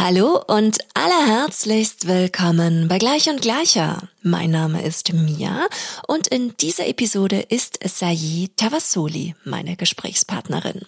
[0.00, 4.08] Hallo und allerherzlichst willkommen bei Gleich und Gleicher.
[4.22, 5.66] Mein Name ist Mia
[6.06, 10.82] und in dieser Episode ist Saye Tavasoli meine Gesprächspartnerin.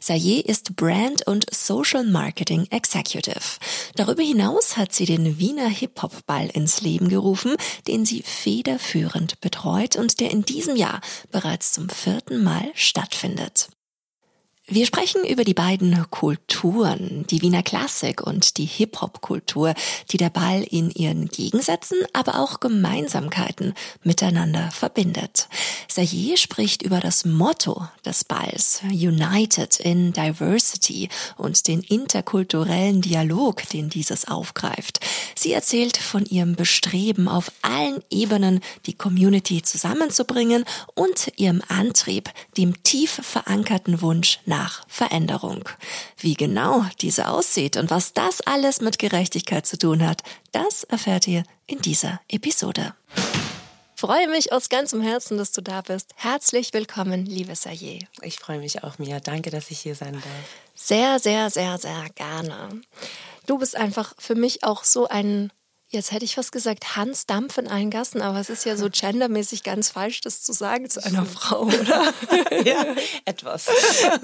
[0.00, 3.58] Saye ist Brand und Social Marketing Executive.
[3.96, 7.56] Darüber hinaus hat sie den Wiener Hip-Hop-Ball ins Leben gerufen,
[7.86, 13.68] den sie federführend betreut und der in diesem Jahr bereits zum vierten Mal stattfindet.
[14.66, 19.74] Wir sprechen über die beiden Kulturen, die Wiener Klassik und die Hip-Hop-Kultur,
[20.10, 25.48] die der Ball in ihren Gegensätzen, aber auch Gemeinsamkeiten miteinander verbindet.
[25.86, 33.90] Sayer spricht über das Motto des Balls, United in Diversity und den interkulturellen Dialog, den
[33.90, 35.00] dieses aufgreift.
[35.34, 42.82] Sie erzählt von ihrem Bestreben, auf allen Ebenen die Community zusammenzubringen und ihrem Antrieb, dem
[42.82, 45.68] tief verankerten Wunsch nach Veränderung.
[46.16, 51.26] Wie genau diese aussieht und was das alles mit Gerechtigkeit zu tun hat, das erfährt
[51.26, 52.94] ihr in dieser Episode.
[53.96, 56.14] freue mich aus ganzem Herzen, dass du da bist.
[56.14, 58.06] Herzlich willkommen, liebe Saye.
[58.22, 59.18] Ich freue mich auch, Mia.
[59.18, 60.24] Danke, dass ich hier sein darf.
[60.76, 62.80] Sehr, sehr, sehr, sehr gerne.
[63.46, 65.50] Du bist einfach für mich auch so ein
[65.94, 68.88] Jetzt hätte ich fast gesagt, Hans Dampf in allen Gassen, aber es ist ja so
[68.90, 72.12] gendermäßig ganz falsch, das zu sagen zu einer Frau, oder?
[72.64, 72.84] ja,
[73.24, 73.68] etwas.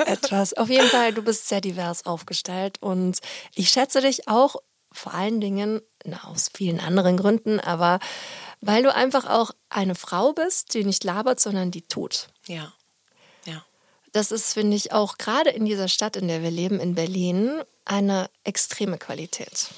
[0.04, 0.52] etwas.
[0.54, 3.20] Auf jeden Fall, du bist sehr divers aufgestellt und
[3.54, 4.56] ich schätze dich auch
[4.92, 8.00] vor allen Dingen, na, aus vielen anderen Gründen, aber
[8.60, 12.28] weil du einfach auch eine Frau bist, die nicht labert, sondern die tut.
[12.48, 12.72] Ja.
[14.12, 17.62] Das ist, finde ich, auch gerade in dieser Stadt, in der wir leben, in Berlin,
[17.84, 19.68] eine extreme Qualität.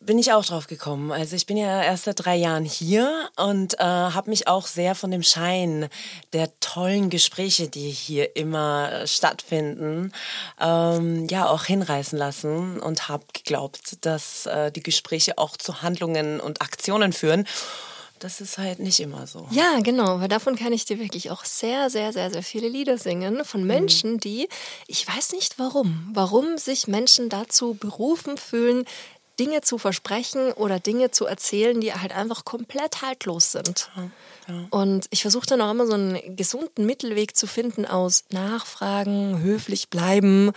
[0.00, 1.12] Bin ich auch drauf gekommen.
[1.12, 4.94] Also ich bin ja erst seit drei Jahren hier und äh, habe mich auch sehr
[4.94, 5.88] von dem Schein
[6.32, 10.12] der tollen Gespräche, die hier immer stattfinden,
[10.60, 16.38] ähm, ja auch hinreißen lassen und habe geglaubt, dass äh, die Gespräche auch zu Handlungen
[16.40, 17.46] und Aktionen führen.
[18.18, 19.46] Das ist halt nicht immer so.
[19.50, 22.98] Ja, genau, weil davon kann ich dir wirklich auch sehr, sehr, sehr, sehr viele Lieder
[22.98, 23.66] singen von mhm.
[23.66, 24.48] Menschen, die,
[24.86, 28.84] ich weiß nicht warum, warum sich Menschen dazu berufen fühlen,
[29.38, 33.88] Dinge zu versprechen oder Dinge zu erzählen, die halt einfach komplett haltlos sind.
[33.96, 34.10] Ja,
[34.48, 34.66] ja.
[34.70, 39.90] Und ich versuche dann auch immer so einen gesunden Mittelweg zu finden aus Nachfragen, höflich
[39.90, 40.52] bleiben,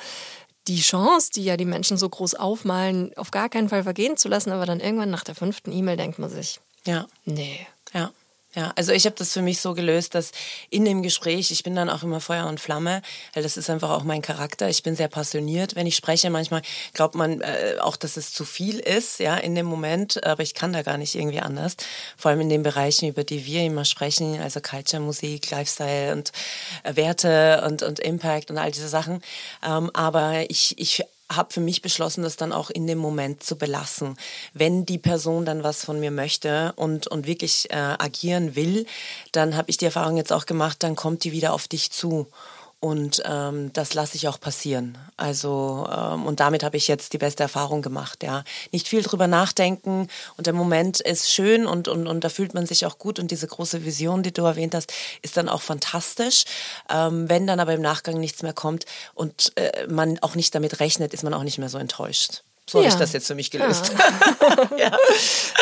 [0.68, 4.30] die Chance, die ja die Menschen so groß aufmalen, auf gar keinen Fall vergehen zu
[4.30, 7.08] lassen, aber dann irgendwann nach der fünften E-Mail denkt man sich, ja.
[7.26, 7.68] Nee.
[7.94, 8.12] Ja.
[8.54, 10.34] Ja, also ich habe das für mich so gelöst, dass
[10.70, 13.02] in dem Gespräch, ich bin dann auch immer Feuer und Flamme,
[13.34, 14.68] weil das ist einfach auch mein Charakter.
[14.68, 16.30] Ich bin sehr passioniert, wenn ich spreche.
[16.30, 16.62] Manchmal
[16.94, 20.54] glaubt man äh, auch, dass es zu viel ist, ja, in dem Moment, aber ich
[20.54, 21.78] kann da gar nicht irgendwie anders.
[22.18, 26.34] Vor allem in den Bereichen, über die wir immer sprechen, also Culture, Musik, Lifestyle und
[26.84, 29.22] äh, Werte und, und Impact und all diese Sachen.
[29.66, 31.06] Ähm, aber ich, ich
[31.36, 34.18] habe für mich beschlossen, das dann auch in dem Moment zu belassen.
[34.54, 38.86] Wenn die Person dann was von mir möchte und, und wirklich äh, agieren will,
[39.32, 42.28] dann habe ich die Erfahrung jetzt auch gemacht, dann kommt die wieder auf dich zu.
[42.84, 44.98] Und ähm, das lasse ich auch passieren.
[45.16, 48.24] Also ähm, und damit habe ich jetzt die beste Erfahrung gemacht.
[48.24, 52.56] Ja, nicht viel drüber nachdenken und der Moment ist schön und und und da fühlt
[52.56, 55.62] man sich auch gut und diese große Vision, die du erwähnt hast, ist dann auch
[55.62, 56.46] fantastisch.
[56.90, 60.80] Ähm, wenn dann aber im Nachgang nichts mehr kommt und äh, man auch nicht damit
[60.80, 62.42] rechnet, ist man auch nicht mehr so enttäuscht.
[62.68, 62.86] So ja.
[62.86, 63.94] habe ich das jetzt für mich gelöst.
[63.96, 64.78] Ja.
[64.78, 64.98] ja.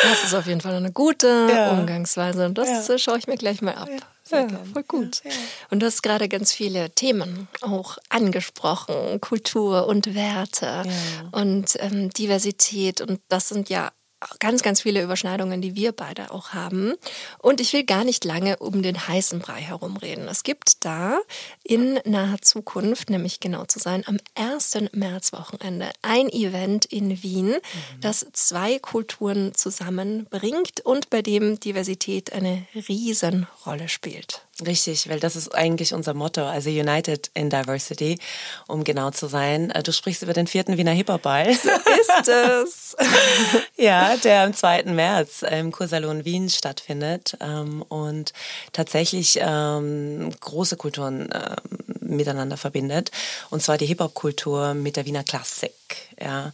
[0.04, 1.72] Das ist auf jeden Fall eine gute ja.
[1.72, 3.90] Umgangsweise und das schaue ich mir gleich mal ab.
[4.30, 5.22] Sehr ja, voll gut.
[5.24, 5.38] Ja, ja.
[5.72, 10.84] Und du hast gerade ganz viele Themen auch angesprochen, Kultur und Werte
[11.32, 13.02] und ähm, Diversität.
[13.02, 13.92] Und das sind ja
[14.40, 16.94] ganz, ganz viele Überschneidungen, die wir beide auch haben.
[17.40, 20.28] Und ich will gar nicht lange um den heißen Brei herumreden.
[20.28, 21.20] Es gibt da
[21.64, 24.90] in naher Zukunft, nämlich genau zu sein, am 1.
[24.92, 28.02] Märzwochenende ein Event in Wien, mhm.
[28.02, 34.49] das zwei Kulturen zusammenbringt und bei dem Diversität eine Riesenrolle spielt.
[34.66, 38.20] Richtig, weil das ist eigentlich unser Motto, also United in Diversity,
[38.68, 39.72] um genau zu sein.
[39.72, 41.48] Äh, du sprichst über den vierten Wiener Hip-Hop-Ball.
[41.60, 42.98] So ist es.
[43.78, 44.84] ja, der am 2.
[44.84, 48.34] März im Kursalon Wien stattfindet ähm, und
[48.74, 53.12] tatsächlich ähm, große Kulturen ähm, miteinander verbindet.
[53.50, 55.74] Und zwar die Hip-Hop-Kultur mit der Wiener Klassik.
[56.20, 56.52] Ja.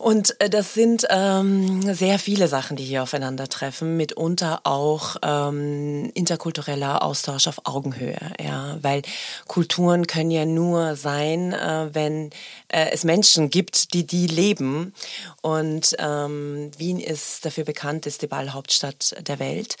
[0.00, 7.02] Und äh, das sind ähm, sehr viele Sachen, die hier aufeinandertreffen, mitunter auch ähm, interkultureller
[7.02, 9.02] Austausch auf Augenhöhe, ja, weil
[9.46, 12.30] Kulturen können ja nur sein, äh, wenn
[12.68, 14.94] äh, es Menschen gibt, die die leben.
[15.42, 19.76] Und ähm, Wien ist dafür bekannt, ist die Ballhauptstadt der Welt,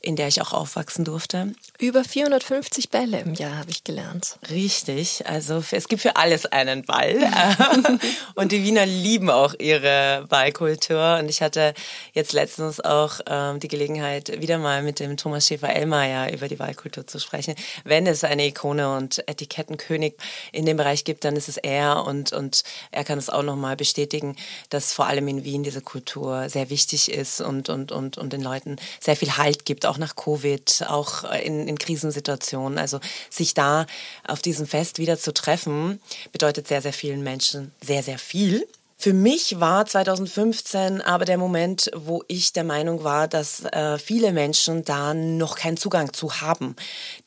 [0.00, 1.52] in der ich auch aufwachsen durfte.
[1.80, 4.38] Über 450 Bälle im Jahr habe ich gelernt.
[4.50, 7.18] Richtig, also es gibt für alles einen Ball.
[8.36, 11.18] und die Wiener lieben auch ihre Ballkultur.
[11.18, 11.74] Und ich hatte
[12.12, 17.06] jetzt letztens auch ähm, die Gelegenheit, wieder mal mit dem Thomas Schäfer-Ellmeier über die Ballkultur
[17.06, 17.54] zu sprechen.
[17.84, 20.14] Wenn es eine Ikone und Etikettenkönig
[20.52, 22.04] in dem Bereich gibt, dann ist es er.
[22.06, 24.36] Und, und er kann es auch nochmal bestätigen,
[24.70, 28.42] dass vor allem in Wien diese Kultur sehr wichtig ist und, und, und, und den
[28.42, 32.78] Leuten sehr viel Halt gibt, auch nach Covid, auch in, in Krisensituationen.
[32.78, 33.00] Also
[33.30, 33.86] sich da
[34.26, 36.00] auf diesem Fest wieder zu treffen,
[36.32, 38.66] bedeutet sehr, sehr vielen Menschen sehr, sehr viel.
[39.04, 44.32] Für mich war 2015 aber der Moment, wo ich der Meinung war, dass äh, viele
[44.32, 46.74] Menschen da noch keinen Zugang zu haben,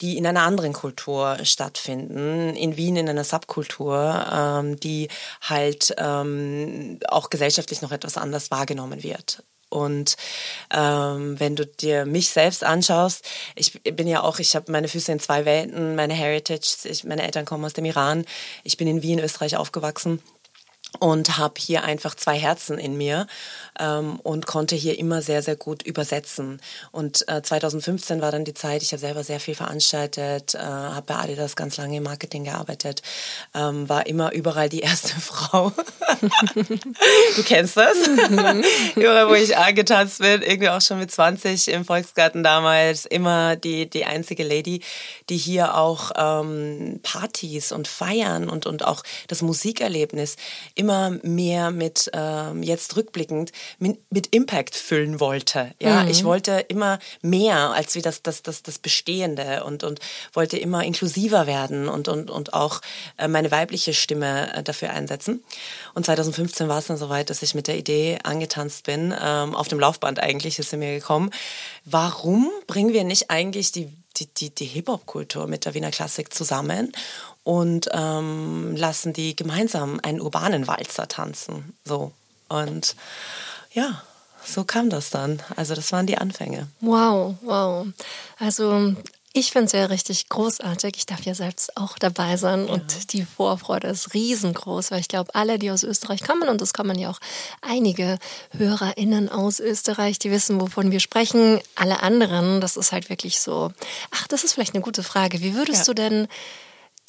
[0.01, 5.07] die in einer anderen Kultur stattfinden, in Wien in einer Subkultur, ähm, die
[5.41, 9.43] halt ähm, auch gesellschaftlich noch etwas anders wahrgenommen wird.
[9.69, 10.15] Und
[10.73, 15.11] ähm, wenn du dir mich selbst anschaust, ich bin ja auch, ich habe meine Füße
[15.11, 18.25] in zwei Welten, meine Heritage, ich, meine Eltern kommen aus dem Iran,
[18.63, 20.23] ich bin in Wien, Österreich aufgewachsen
[20.99, 23.27] und habe hier einfach zwei Herzen in mir
[23.79, 26.61] ähm, und konnte hier immer sehr, sehr gut übersetzen.
[26.91, 31.05] Und äh, 2015 war dann die Zeit, ich habe selber sehr viel veranstaltet, äh, habe
[31.05, 33.01] bei Adidas ganz lange im Marketing gearbeitet,
[33.53, 35.71] ähm, war immer überall die erste Frau.
[37.35, 38.07] du kennst das?
[38.07, 38.63] Mhm.
[38.95, 43.89] überall, wo ich angetanzt bin, irgendwie auch schon mit 20 im Volksgarten damals, immer die,
[43.89, 44.81] die einzige Lady,
[45.29, 50.37] die hier auch ähm, Partys und Feiern und, und auch das Musikerlebnis
[50.77, 55.73] immer mehr mit, ähm, jetzt rückblickend, mit, mit Impact füllen wollte.
[55.81, 56.09] Ja, mhm.
[56.09, 59.99] ich wollte immer mehr als wie das, das, das, das Bestehende und, und
[60.33, 62.81] wollte immer inklusiver werden und, und, und auch
[63.17, 65.43] äh, meine weibliche Stimme äh, dafür einsetzen.
[65.93, 69.67] Und 2015 war es dann soweit, dass ich mit der Idee angetanzt bin, ähm, auf
[69.67, 71.31] dem Laufband eigentlich ist sie mir gekommen.
[71.85, 76.91] Warum bringen wir nicht eigentlich die die, die, die Hip-Hop-Kultur mit der Wiener Klassik zusammen
[77.43, 81.77] und ähm, lassen die gemeinsam einen urbanen Walzer tanzen.
[81.85, 82.11] So.
[82.49, 82.95] Und
[83.71, 84.01] ja,
[84.43, 85.41] so kam das dann.
[85.55, 86.67] Also das waren die Anfänge.
[86.81, 87.87] Wow, wow.
[88.39, 88.95] Also
[89.37, 90.95] ich finde es ja richtig großartig.
[90.97, 92.73] Ich darf ja selbst auch dabei sein ja.
[92.73, 96.73] und die Vorfreude ist riesengroß, weil ich glaube, alle, die aus Österreich kommen, und es
[96.73, 97.19] kommen ja auch
[97.61, 98.17] einige
[98.57, 101.59] HörerInnen aus Österreich, die wissen, wovon wir sprechen.
[101.75, 103.71] Alle anderen, das ist halt wirklich so.
[104.11, 105.41] Ach, das ist vielleicht eine gute Frage.
[105.41, 105.93] Wie würdest ja.
[105.93, 106.27] du denn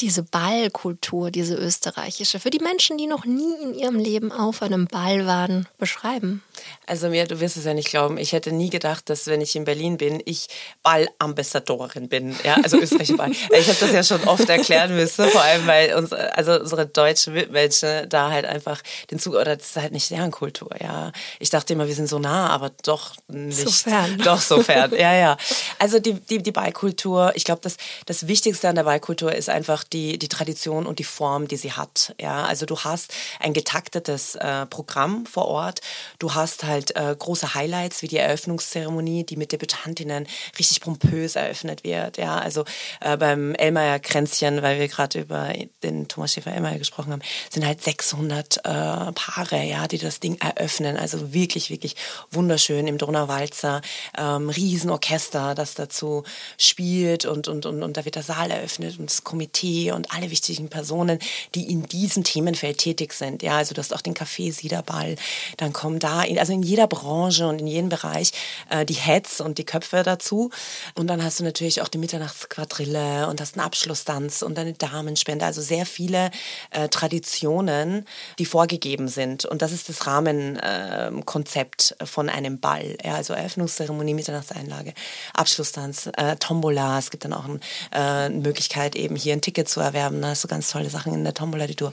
[0.01, 4.87] diese Ballkultur, diese österreichische, für die Menschen, die noch nie in ihrem Leben auf einem
[4.87, 6.43] Ball waren, beschreiben?
[6.87, 9.55] Also mir, du wirst es ja nicht glauben, ich hätte nie gedacht, dass wenn ich
[9.57, 10.49] in Berlin bin, ich
[10.83, 12.35] Ballambassadorin bin.
[12.45, 13.31] Ja, also österreichische Ball.
[13.59, 17.35] ich habe das ja schon oft erklären müssen, vor allem weil uns, also unsere deutschen
[17.35, 21.13] Mitmenschen da halt einfach den Zug, oder das ist halt nicht deren Kultur, ja.
[21.41, 23.59] Ich dachte immer, wir sind so nah, aber doch nicht.
[23.59, 24.19] So fern.
[24.25, 25.37] Doch so fern, ja, ja.
[25.79, 29.85] Also die, die, die Ballkultur, ich glaube, das, das Wichtigste an der Ballkultur ist einfach
[29.93, 32.15] die, die Tradition und die Form, die sie hat.
[32.21, 35.81] Ja, also du hast ein getaktetes äh, Programm vor Ort.
[36.19, 40.27] Du hast halt äh, große Highlights wie die Eröffnungszeremonie, die mit Debütantinnen
[40.59, 42.19] richtig pompös eröffnet wird.
[42.19, 42.65] Ja, also
[43.01, 45.53] äh, beim Elmayer Kränzchen, weil wir gerade über
[45.83, 50.39] den Thomas Schäfer Elmayer gesprochen haben, sind halt 600 äh, Paare, ja, die das Ding
[50.41, 50.97] eröffnen.
[50.97, 51.97] Also wirklich, wirklich
[52.31, 53.81] wunderschön im Donauwalzer,
[54.17, 56.25] ähm, Riesenorchester, das dazu
[56.59, 60.31] spielt und, und, und, und da wird der Saal eröffnet und das Komitee und alle
[60.31, 61.19] wichtigen Personen,
[61.55, 63.43] die in diesem Themenfeld tätig sind.
[63.43, 65.17] Ja, also du hast auch den Café Siederball,
[65.57, 68.33] dann kommen da, in, also in jeder Branche und in jedem Bereich
[68.71, 70.51] äh, die Heads und die Köpfe dazu.
[70.95, 75.45] Und dann hast du natürlich auch die Mitternachtsquadrille und hast einen Abschlusstanz und eine Damenspende.
[75.45, 76.31] Also sehr viele
[76.71, 78.07] äh, Traditionen,
[78.39, 79.45] die vorgegeben sind.
[79.45, 82.97] Und das ist das Rahmenkonzept äh, von einem Ball.
[83.05, 84.95] Ja, also Eröffnungszeremonie, Mitternachtseinlage,
[85.35, 86.99] Abschlusstanz, äh, Tombola.
[86.99, 87.61] Es gibt dann auch ein,
[87.93, 90.21] äh, eine Möglichkeit, eben hier ein Ticket zu erwerben.
[90.21, 91.91] Da hast du ganz tolle Sachen in der Tombola, die du,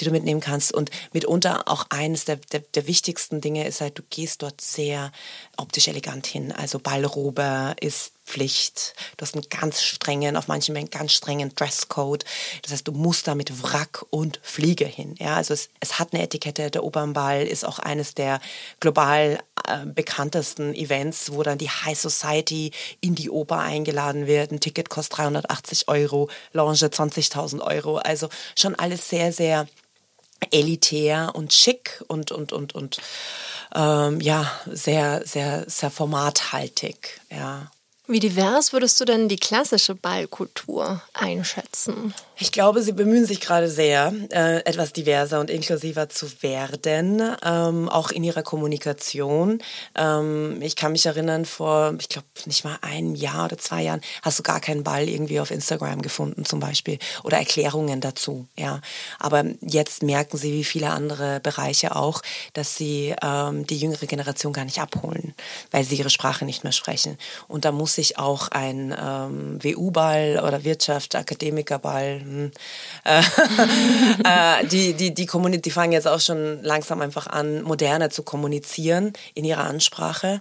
[0.00, 0.72] die du mitnehmen kannst.
[0.72, 5.12] Und mitunter auch eines der, der, der wichtigsten Dinge ist halt, du gehst dort sehr
[5.56, 6.52] optisch elegant hin.
[6.52, 8.94] Also Ballrobe ist Pflicht.
[9.16, 12.24] Du hast einen ganz strengen, auf manchen Mengen ganz strengen Dresscode.
[12.62, 15.14] Das heißt, du musst da mit Wrack und Fliege hin.
[15.18, 16.70] Ja, also es, es hat eine Etikette.
[16.70, 18.40] Der Opernball ist auch eines der
[18.80, 24.52] global äh, bekanntesten Events, wo dann die High Society in die Oper eingeladen wird.
[24.52, 27.96] Ein Ticket kostet 380 Euro, Lounge 20.000 Euro.
[27.96, 29.66] Also schon alles sehr, sehr
[30.50, 33.00] elitär und schick und, und, und, und
[33.74, 37.70] ähm, ja, sehr, sehr, sehr formathaltig, ja.
[38.10, 42.14] Wie divers würdest du denn die klassische Ballkultur einschätzen?
[42.40, 47.88] Ich glaube, sie bemühen sich gerade sehr, äh, etwas diverser und inklusiver zu werden, ähm,
[47.88, 49.60] auch in ihrer Kommunikation.
[49.96, 54.02] Ähm, ich kann mich erinnern, vor, ich glaube, nicht mal einem Jahr oder zwei Jahren
[54.22, 58.46] hast du gar keinen Ball irgendwie auf Instagram gefunden zum Beispiel oder Erklärungen dazu.
[58.56, 58.82] Ja,
[59.18, 64.52] aber jetzt merken sie, wie viele andere Bereiche auch, dass sie ähm, die jüngere Generation
[64.52, 65.34] gar nicht abholen,
[65.72, 67.18] weil sie ihre Sprache nicht mehr sprechen.
[67.48, 72.50] Und da muss sich auch ein ähm, WU-Ball oder Wirtschaft, Akademikerball hm.
[73.04, 73.22] Äh,
[74.62, 79.12] äh, die, die, die, die fangen jetzt auch schon langsam einfach an, moderner zu kommunizieren
[79.34, 80.40] in ihrer Ansprache.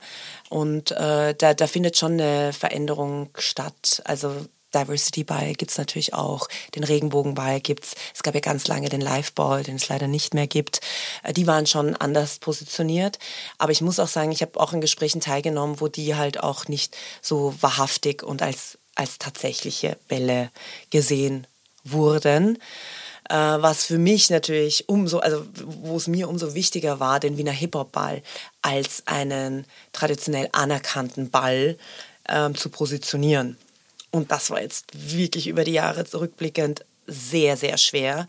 [0.50, 4.02] Und äh, da, da findet schon eine Veränderung statt.
[4.06, 7.96] Also Diversity Ball gibt es natürlich auch, den Regenbogenball gibt es.
[8.14, 10.82] Es gab ja ganz lange den Liveball, den es leider nicht mehr gibt.
[11.24, 13.18] Äh, die waren schon anders positioniert.
[13.58, 16.68] Aber ich muss auch sagen, ich habe auch in Gesprächen teilgenommen, wo die halt auch
[16.68, 20.52] nicht so wahrhaftig und als, als tatsächliche Bälle
[20.90, 21.48] gesehen
[21.92, 22.58] wurden.
[23.30, 27.52] Äh, was für mich natürlich umso, also wo es mir umso wichtiger war, den Wiener
[27.52, 28.22] Hip-Hop-Ball
[28.62, 31.78] als einen traditionell anerkannten Ball
[32.30, 33.58] ähm, zu positionieren.
[34.12, 38.28] Und das war jetzt wirklich über die Jahre zurückblickend sehr, sehr schwer.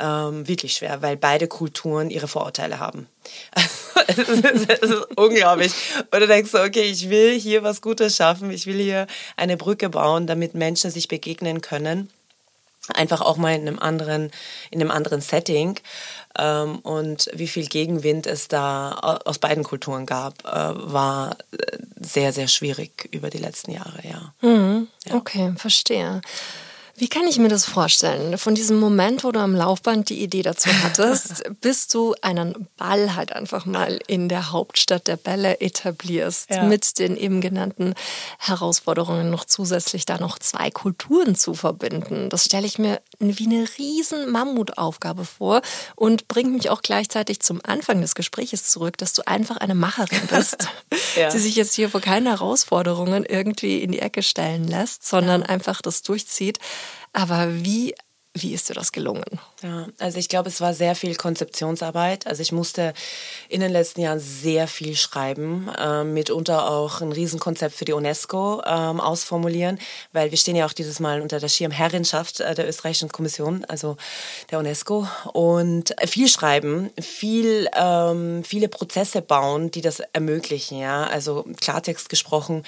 [0.00, 3.06] Ähm, wirklich schwer, weil beide Kulturen ihre Vorurteile haben.
[4.06, 5.72] es, ist, ist unglaublich.
[6.10, 9.56] Und du denkst so, okay, ich will hier was Gutes schaffen, ich will hier eine
[9.56, 12.08] Brücke bauen, damit Menschen sich begegnen können
[12.94, 14.30] einfach auch mal in einem anderen,
[14.70, 15.78] in einem anderen Setting.
[16.38, 18.92] Ähm, und wie viel Gegenwind es da
[19.24, 24.34] aus beiden Kulturen gab, äh, war äh, sehr, sehr schwierig über die letzten Jahre, ja.
[24.40, 24.88] Mhm.
[25.06, 25.14] ja.
[25.14, 26.20] Okay, verstehe.
[26.98, 28.36] Wie kann ich mir das vorstellen?
[28.38, 33.14] Von diesem Moment, wo du am Laufband die Idee dazu hattest, bis du einen Ball
[33.14, 36.64] halt einfach mal in der Hauptstadt der Bälle etablierst, ja.
[36.64, 37.94] mit den eben genannten
[38.38, 42.30] Herausforderungen noch zusätzlich da noch zwei Kulturen zu verbinden.
[42.30, 45.62] Das stelle ich mir wie eine riesen Mammutaufgabe vor
[45.96, 50.26] und bringt mich auch gleichzeitig zum Anfang des Gesprächs zurück, dass du einfach eine Macherin
[50.30, 50.68] bist,
[51.16, 51.28] ja.
[51.30, 55.48] die sich jetzt hier vor keine Herausforderungen irgendwie in die Ecke stellen lässt, sondern ja.
[55.48, 56.58] einfach das durchzieht.
[57.12, 57.94] Aber wie
[58.42, 59.40] wie ist dir das gelungen?
[59.62, 62.26] Ja, also ich glaube, es war sehr viel Konzeptionsarbeit.
[62.26, 62.94] Also ich musste
[63.48, 68.62] in den letzten Jahren sehr viel schreiben, äh, mitunter auch ein Riesenkonzept für die UNESCO
[68.64, 69.78] ähm, ausformulieren,
[70.12, 73.96] weil wir stehen ja auch dieses Mal unter der Schirmherrinschaft äh, der österreichischen Kommission, also
[74.50, 75.06] der UNESCO.
[75.32, 80.78] Und viel schreiben, viel, ähm, viele Prozesse bauen, die das ermöglichen.
[80.78, 82.64] Ja, also Klartext gesprochen,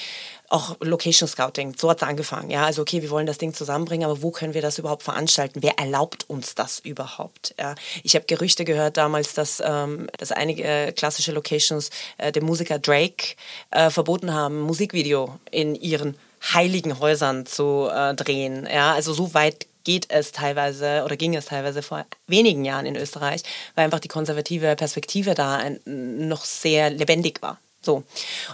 [0.51, 2.51] auch Location Scouting, so hat es angefangen.
[2.51, 5.63] Ja, also okay, wir wollen das Ding zusammenbringen, aber wo können wir das überhaupt veranstalten?
[5.63, 7.55] Wer erlaubt uns das überhaupt?
[7.59, 12.45] Ja, ich habe Gerüchte gehört damals, dass, ähm, dass einige äh, klassische Locations äh, dem
[12.45, 13.37] Musiker Drake
[13.71, 16.17] äh, verboten haben, Musikvideo in ihren
[16.53, 18.67] heiligen Häusern zu äh, drehen.
[18.71, 22.97] Ja, also so weit geht es teilweise oder ging es teilweise vor wenigen Jahren in
[22.97, 23.43] Österreich,
[23.77, 27.59] weil einfach die konservative Perspektive da ein, noch sehr lebendig war.
[27.83, 28.05] So,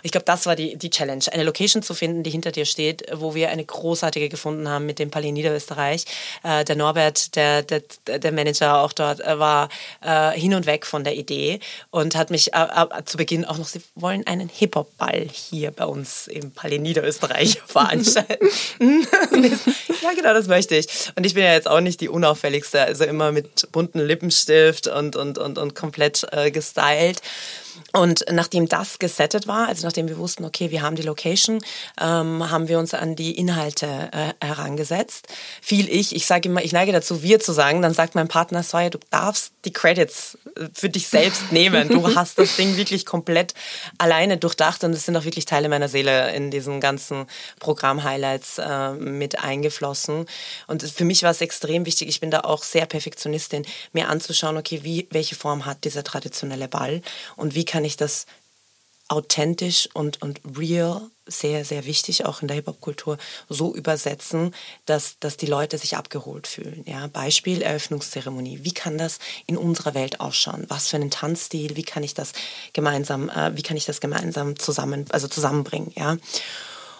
[0.04, 3.06] ich glaube, das war die, die Challenge, eine Location zu finden, die hinter dir steht,
[3.12, 6.04] wo wir eine großartige gefunden haben mit dem Palais Niederösterreich.
[6.44, 9.68] Äh, der Norbert, der, der, der Manager auch dort, äh, war
[10.00, 11.58] äh, hin und weg von der Idee
[11.90, 12.66] und hat mich äh,
[13.04, 18.46] zu Beginn auch noch, sie wollen einen Hip-Hop-Ball hier bei uns im Palais Niederösterreich veranstalten.
[20.02, 20.86] ja, genau, das möchte ich.
[21.16, 25.16] Und ich bin ja jetzt auch nicht die unauffälligste, also immer mit bunten Lippenstift und,
[25.16, 27.20] und, und, und komplett äh, gestylt.
[27.92, 31.62] Und nachdem das gesettet war, also nachdem wir wussten, okay, wir haben die Location,
[31.98, 35.28] ähm, haben wir uns an die Inhalte äh, herangesetzt.
[35.62, 38.62] Viel ich, ich sage immer, ich neige dazu, wir zu sagen, dann sagt mein Partner,
[38.62, 40.36] Soja, du darfst die Credits
[40.74, 41.88] für dich selbst nehmen.
[41.88, 43.54] Du hast das Ding wirklich komplett
[43.96, 47.24] alleine durchdacht und es sind auch wirklich Teile meiner Seele in diesen ganzen
[47.58, 50.26] Programm-Highlights äh, mit eingeflossen.
[50.66, 54.58] Und für mich war es extrem wichtig, ich bin da auch sehr Perfektionistin, mir anzuschauen,
[54.58, 57.00] okay, wie, welche Form hat dieser traditionelle Ball
[57.36, 58.26] und wie kann ich das
[59.08, 65.36] authentisch und, und real, sehr, sehr wichtig, auch in der Hip-Hop-Kultur, so übersetzen, dass, dass
[65.36, 66.84] die Leute sich abgeholt fühlen.
[66.86, 67.08] Ja?
[67.08, 68.60] Beispiel Eröffnungszeremonie.
[68.62, 70.66] Wie kann das in unserer Welt ausschauen?
[70.68, 71.76] Was für einen Tanzstil?
[71.76, 72.32] Wie kann ich das
[72.72, 75.92] gemeinsam, äh, wie kann ich das gemeinsam zusammen, also zusammenbringen?
[75.96, 76.16] Ja?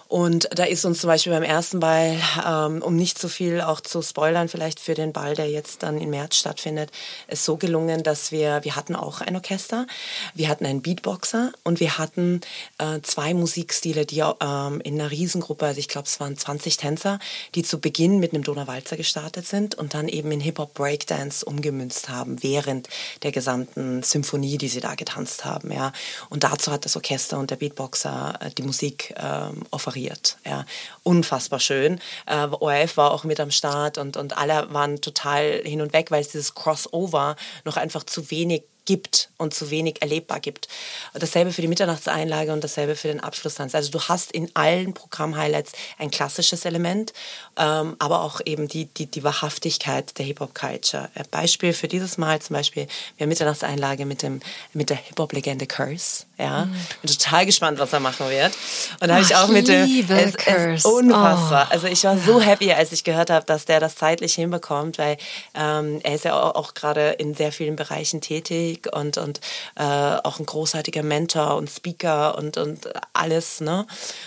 [0.09, 3.81] Und da ist uns zum Beispiel beim ersten Ball, ähm, um nicht zu viel auch
[3.81, 6.93] zu spoilern, vielleicht für den Ball, der jetzt dann im März stattfindet,
[7.27, 9.87] ist so gelungen, dass wir, wir hatten auch ein Orchester,
[10.35, 12.41] wir hatten einen Beatboxer und wir hatten
[12.79, 17.19] äh, zwei Musikstile, die ähm, in einer Riesengruppe, also ich glaube es waren 20 Tänzer,
[17.57, 22.09] die zu Beginn mit einem Donauwalzer gestartet sind und dann eben in Hip-Hop Breakdance umgemünzt
[22.09, 22.89] haben, während
[23.25, 25.73] der gesamten Symphonie, die sie da getanzt haben.
[25.73, 25.93] Ja.
[26.31, 29.96] Und dazu hat das Orchester und der Beatboxer äh, die Musik ähm, offeriert.
[30.45, 30.65] Ja.
[31.03, 32.01] Unfassbar schön.
[32.27, 36.11] Äh, ORF war auch mit am Start und, und alle waren total hin und weg,
[36.11, 40.69] weil es dieses Crossover noch einfach zu wenig gibt und zu wenig erlebbar gibt.
[41.13, 43.75] Dasselbe für die Mitternachtseinlage und dasselbe für den Abschlusstanz.
[43.75, 47.13] Also du hast in allen Programm-Highlights ein klassisches Element,
[47.59, 51.11] ähm, aber auch eben die, die, die Wahrhaftigkeit der Hip-Hop-Culture.
[51.31, 54.41] Beispiel für dieses Mal zum Beispiel, wir haben Mitternachtseinlage mit, dem,
[54.73, 56.25] mit der Hip-Hop-Legende Curse.
[56.39, 56.67] Ja?
[56.67, 56.77] Mhm.
[57.03, 58.53] Bin total gespannt, was er machen wird.
[59.01, 60.07] Und da habe ich auch mit dem...
[60.09, 61.67] Es, es, unfassbar.
[61.69, 61.73] Oh.
[61.73, 65.19] Also ich war so happy, als ich gehört habe, dass der das zeitlich hinbekommt, weil
[65.55, 69.41] ähm, er ist ja auch, auch gerade in sehr vielen Bereichen tätig Musik und, und
[69.77, 73.61] äh, auch ein großartiger Mentor und Speaker und, und alles.
[73.61, 73.87] Ne?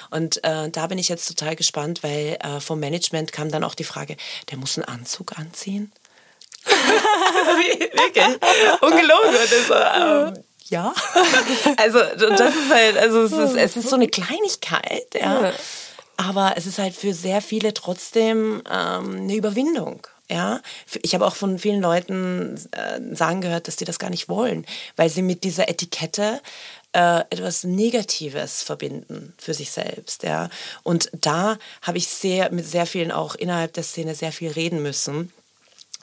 [0.10, 3.75] Und äh, da bin ich jetzt total gespannt, weil äh, vom Management kam dann auch
[3.75, 4.18] die Frage,
[4.50, 5.91] der muss einen Anzug anziehen.
[6.65, 8.38] Wirklich,
[8.82, 9.36] ungelogen.
[9.68, 10.94] So, ähm, ja.
[11.77, 15.53] Also das ist halt, also es ist, es ist so eine Kleinigkeit, ja.
[16.18, 20.06] Aber es ist halt für sehr viele trotzdem ähm, eine Überwindung.
[20.32, 20.62] Ja,
[21.02, 24.66] ich habe auch von vielen Leuten äh, sagen gehört, dass die das gar nicht wollen,
[24.96, 26.40] weil sie mit dieser Etikette
[26.94, 30.22] äh, etwas Negatives verbinden für sich selbst.
[30.24, 30.50] Ja,
[30.84, 34.84] und da habe ich sehr mit sehr vielen auch innerhalb der Szene sehr viel reden
[34.84, 35.32] müssen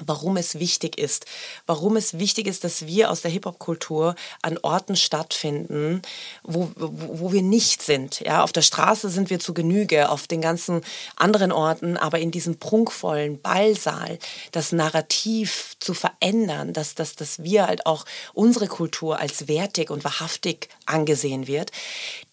[0.05, 1.25] warum es wichtig ist.
[1.67, 6.03] Warum es wichtig ist, dass wir aus der Hip-Hop-Kultur an Orten stattfinden,
[6.43, 8.21] wo, wo, wo, wir nicht sind.
[8.21, 10.83] Ja, auf der Straße sind wir zu Genüge, auf den ganzen
[11.17, 14.19] anderen Orten, aber in diesem prunkvollen Ballsaal
[14.53, 20.05] das Narrativ zu verändern, dass, dass, dass wir halt auch unsere Kultur als wertig und
[20.05, 21.73] wahrhaftig angesehen wird,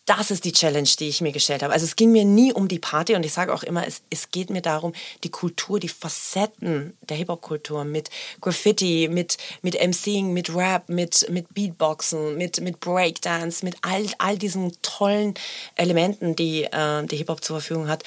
[0.05, 1.74] das ist die Challenge, die ich mir gestellt habe.
[1.74, 4.31] Also es ging mir nie um die Party und ich sage auch immer, es, es
[4.31, 4.93] geht mir darum,
[5.24, 8.10] die Kultur, die Facetten der Hip-Hop-Kultur mit
[8.41, 14.38] Graffiti, mit, mit MCing, mit Rap, mit, mit Beatboxen, mit, mit Breakdance, mit all, all
[14.38, 15.36] diesen tollen
[15.75, 18.03] Elementen, die äh, die Hip-Hop zur Verfügung hat,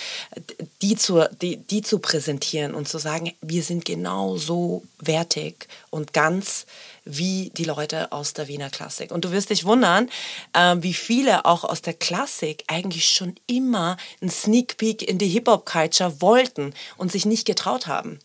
[0.82, 6.66] die zu, die, die zu präsentieren und zu sagen, wir sind genauso wertig und ganz
[7.06, 9.10] wie die Leute aus der Wiener Klassik.
[9.10, 10.10] Und du wirst dich wundern,
[10.52, 15.28] äh, wie viele auch aus der Klassik eigentlich schon immer einen Sneak Peek in die
[15.28, 18.18] Hip-Hop-Culture wollten und sich nicht getraut haben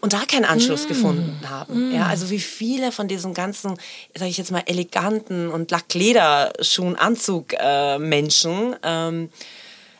[0.00, 0.88] und da keinen Anschluss mm.
[0.88, 1.90] gefunden haben.
[1.90, 1.94] Mm.
[1.94, 3.76] Ja, also wie viele von diesen ganzen,
[4.14, 9.30] sage ich jetzt mal, eleganten und Lacklederschuhen, Anzug äh, Menschen ähm,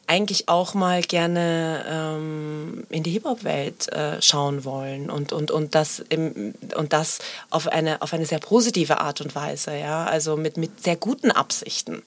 [0.09, 6.01] eigentlich auch mal gerne ähm, in die Hip-Hop-Welt äh, schauen wollen und, und, und, das,
[6.09, 7.19] im, und das
[7.51, 11.31] auf eine, auf eine sehr positive Art und Weise, ja, also mit, mit sehr guten
[11.31, 12.03] Absichten.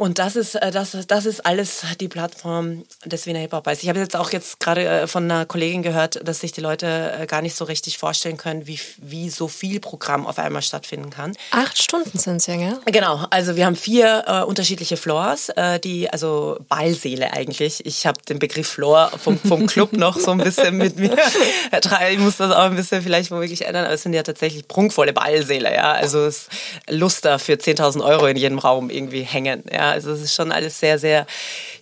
[0.00, 3.66] Und das ist, äh, das, das ist alles die Plattform des Wiener Hip Hop.
[3.70, 7.12] Ich habe jetzt auch jetzt gerade äh, von einer Kollegin gehört, dass sich die Leute
[7.20, 11.10] äh, gar nicht so richtig vorstellen können, wie, wie so viel Programm auf einmal stattfinden
[11.10, 11.36] kann.
[11.50, 12.78] Acht Stunden sind es ja, gell?
[12.86, 13.26] Genau.
[13.28, 17.84] Also wir haben vier äh, unterschiedliche Floors, äh, die, also Ballseele eigentlich.
[17.84, 21.14] Ich habe den Begriff Floor vom, vom Club noch so ein bisschen mit mir.
[22.10, 25.12] Ich muss das auch ein bisschen vielleicht womöglich ändern, aber es sind ja tatsächlich prunkvolle
[25.12, 25.92] Ballseele, ja.
[25.92, 26.48] Also es
[26.88, 30.80] Luster für 10.000 Euro in jedem Raum irgendwie hängen, ja also es ist schon alles
[30.80, 31.26] sehr, sehr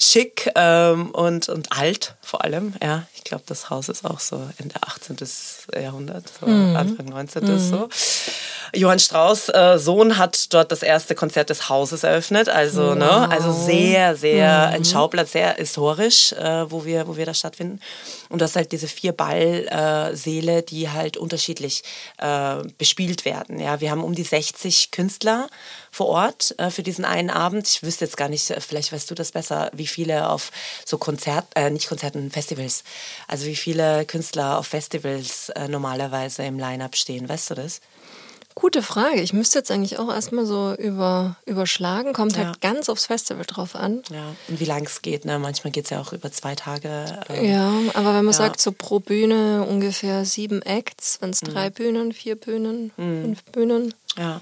[0.01, 2.75] schick ähm, und, und alt vor allem.
[2.83, 5.16] Ja, ich glaube, das Haus ist auch so Ende 18.
[5.81, 6.77] Jahrhundert, so mhm.
[6.77, 7.44] Anfang 19.
[7.44, 7.59] Mhm.
[7.59, 7.88] so.
[8.75, 13.29] Johann Strauss äh, Sohn hat dort das erste Konzert des Hauses eröffnet, also ne, wow.
[13.29, 14.75] ne, also sehr, sehr mhm.
[14.75, 17.81] ein Schauplatz, sehr historisch, äh, wo wir, wo wir da stattfinden.
[18.29, 21.83] Und das halt diese vier Ballsäle, äh, die halt unterschiedlich
[22.18, 23.59] äh, bespielt werden.
[23.59, 25.49] Ja, wir haben um die 60 Künstler
[25.90, 27.68] vor Ort äh, für diesen einen Abend.
[27.68, 30.51] Ich wüsste jetzt gar nicht, äh, vielleicht weißt du das besser, wie viele auf
[30.85, 32.85] so Konzert, äh, nicht Konzerten, Festivals,
[33.27, 37.29] also wie viele Künstler auf Festivals äh, normalerweise im Line-Up stehen.
[37.29, 37.81] Weißt du das?
[38.59, 39.20] Gute Frage.
[39.20, 42.12] Ich müsste jetzt eigentlich auch erstmal so über, überschlagen.
[42.12, 42.51] Kommt halt ja.
[42.51, 44.03] halt ganz aufs Festival drauf an.
[44.11, 45.24] Ja, und wie lang es geht.
[45.24, 45.38] Ne?
[45.38, 47.05] Manchmal geht es ja auch über zwei Tage.
[47.29, 48.38] Ähm, ja, aber wenn man ja.
[48.38, 51.46] sagt, so pro Bühne ungefähr sieben Acts, wenn es mhm.
[51.51, 53.22] drei Bühnen, vier Bühnen, mhm.
[53.22, 53.94] fünf Bühnen.
[54.16, 54.40] Ja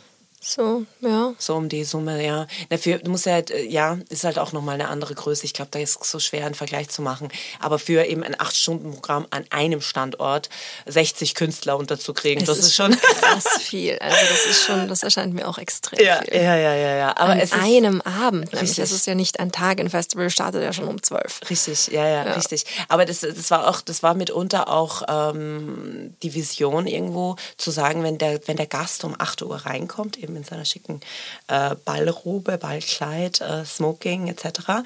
[0.48, 1.34] So, ja.
[1.38, 2.46] So um die Summe, ja.
[2.68, 5.44] Dafür, du musst ja halt, äh, ja, ist halt auch nochmal eine andere Größe.
[5.44, 7.30] Ich glaube, da ist so schwer einen Vergleich zu machen.
[7.58, 10.48] Aber für eben ein 8-Stunden-Programm an einem Standort
[10.86, 13.98] 60 Künstler unterzukriegen, das, das ist schon krass viel.
[13.98, 16.34] Also das ist schon, das erscheint mir auch extrem ja, viel.
[16.36, 17.16] Ja, ja, ja, ja.
[17.16, 18.78] Aber an es einem Abend, nämlich.
[18.78, 21.40] Es ist ja nicht ein Tag, ein Festival startet ja schon um 12.
[21.50, 22.32] Richtig, ja, ja, ja.
[22.34, 22.64] richtig.
[22.88, 28.04] Aber das, das war auch, das war mitunter auch ähm, die Vision irgendwo zu sagen,
[28.04, 31.00] wenn der, wenn der Gast um 8 Uhr reinkommt, eben in seiner schicken
[31.48, 34.84] äh, Ballrobe, Ballkleid, äh, Smoking etc.,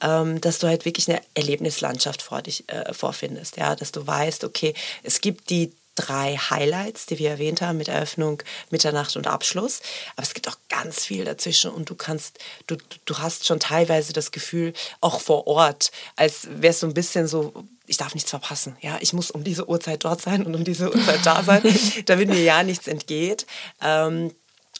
[0.00, 3.56] ähm, dass du halt wirklich eine Erlebnislandschaft vor dich äh, vorfindest.
[3.56, 3.76] Ja?
[3.76, 8.42] Dass du weißt, okay, es gibt die drei Highlights, die wir erwähnt haben, mit Eröffnung,
[8.70, 9.80] Mitternacht und Abschluss.
[10.16, 14.12] Aber es gibt auch ganz viel dazwischen und du kannst, du, du hast schon teilweise
[14.12, 17.52] das Gefühl, auch vor Ort, als wärst du ein bisschen so,
[17.86, 18.76] ich darf nichts verpassen.
[18.80, 21.62] Ja, ich muss um diese Uhrzeit dort sein und um diese Uhrzeit da sein,
[22.06, 23.46] damit mir ja nichts entgeht.
[23.82, 24.32] Ähm,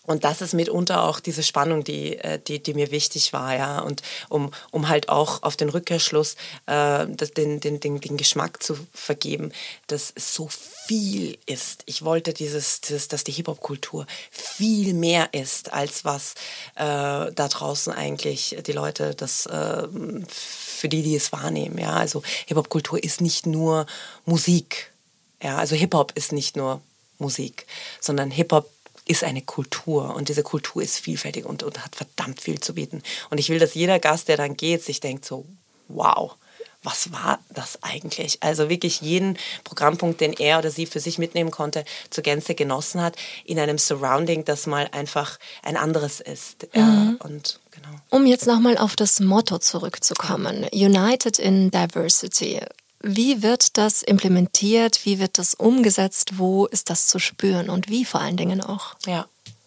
[0.05, 3.79] und das ist mitunter auch diese Spannung, die, äh, die, die mir wichtig war, ja.
[3.79, 6.35] Und um, um halt auch auf den Rückkehrschluss
[6.67, 9.53] äh, den, den, den, den Geschmack zu vergeben,
[9.87, 11.85] dass es so viel ist.
[11.87, 16.35] Ich wollte dieses, dieses dass die Hip-Hop-Kultur viel mehr ist, als was
[16.75, 19.87] äh, da draußen eigentlich die Leute das äh,
[20.29, 21.79] für die, die es wahrnehmen.
[21.79, 23.87] Ja, also Hip-Hop-Kultur ist nicht nur
[24.25, 24.93] Musik.
[25.41, 26.81] Ja, also Hip-Hop ist nicht nur
[27.19, 27.67] Musik,
[28.01, 28.69] sondern Hip-Hop
[29.07, 33.03] ist eine Kultur und diese Kultur ist vielfältig und, und hat verdammt viel zu bieten.
[33.31, 35.45] Und ich will, dass jeder Gast, der dann geht, sich denkt so,
[35.89, 36.37] wow,
[36.83, 38.43] was war das eigentlich?
[38.43, 43.01] Also wirklich jeden Programmpunkt, den er oder sie für sich mitnehmen konnte, zur Gänze genossen
[43.01, 46.67] hat, in einem Surrounding, das mal einfach ein anderes ist.
[46.75, 46.81] Mhm.
[46.81, 47.89] Ja, und genau.
[48.11, 52.61] Um jetzt nochmal auf das Motto zurückzukommen, United in Diversity.
[53.03, 55.05] Wie wird das implementiert?
[55.05, 56.39] Wie wird das umgesetzt?
[56.39, 58.95] Wo ist das zu spüren und wie vor allen Dingen auch?
[59.07, 59.27] Ja,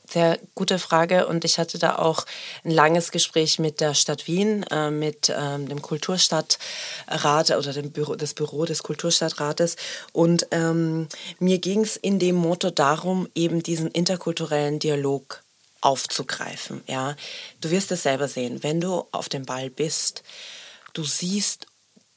[0.09, 2.25] sehr gute Frage und ich hatte da auch
[2.63, 8.15] ein langes Gespräch mit der Stadt Wien, äh, mit ähm, dem Kulturstadtrat oder dem Büro,
[8.15, 9.75] das Büro des Kulturstadtrates
[10.13, 11.07] und ähm,
[11.39, 15.43] mir ging es in dem Motto darum, eben diesen interkulturellen Dialog
[15.81, 16.83] aufzugreifen.
[16.87, 17.15] Ja,
[17.61, 20.23] du wirst es selber sehen, wenn du auf dem Ball bist,
[20.93, 21.67] du siehst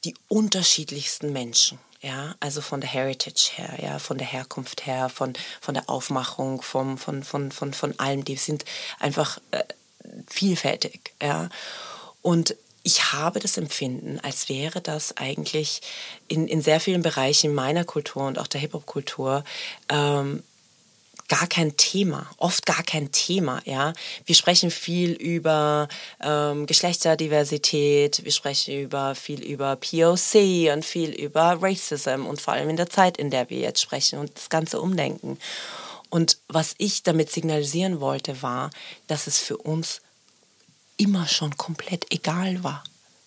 [0.03, 1.79] die unterschiedlichsten Menschen.
[2.01, 6.61] Ja, also von der Heritage her, ja, von der Herkunft her, von, von der Aufmachung,
[6.61, 8.23] vom, von, von, von, von allem.
[8.23, 8.63] Die sind
[8.99, 9.65] einfach äh,
[10.27, 11.49] vielfältig, ja.
[12.21, 15.81] Und ich habe das Empfinden, als wäre das eigentlich
[16.29, 19.43] in, in sehr vielen Bereichen meiner Kultur und auch der Hip-Hop-Kultur
[19.89, 20.43] ähm,
[21.29, 23.61] gar kein Thema, oft gar kein Thema.
[23.65, 23.93] Ja,
[24.25, 25.87] wir sprechen viel über
[26.21, 32.69] ähm, Geschlechterdiversität, wir sprechen über viel über POC und viel über Racism und vor allem
[32.69, 35.37] in der Zeit, in der wir jetzt sprechen und das ganze Umdenken.
[36.09, 38.71] Und was ich damit signalisieren wollte, war,
[39.07, 40.01] dass es für uns
[40.97, 42.83] immer schon komplett egal war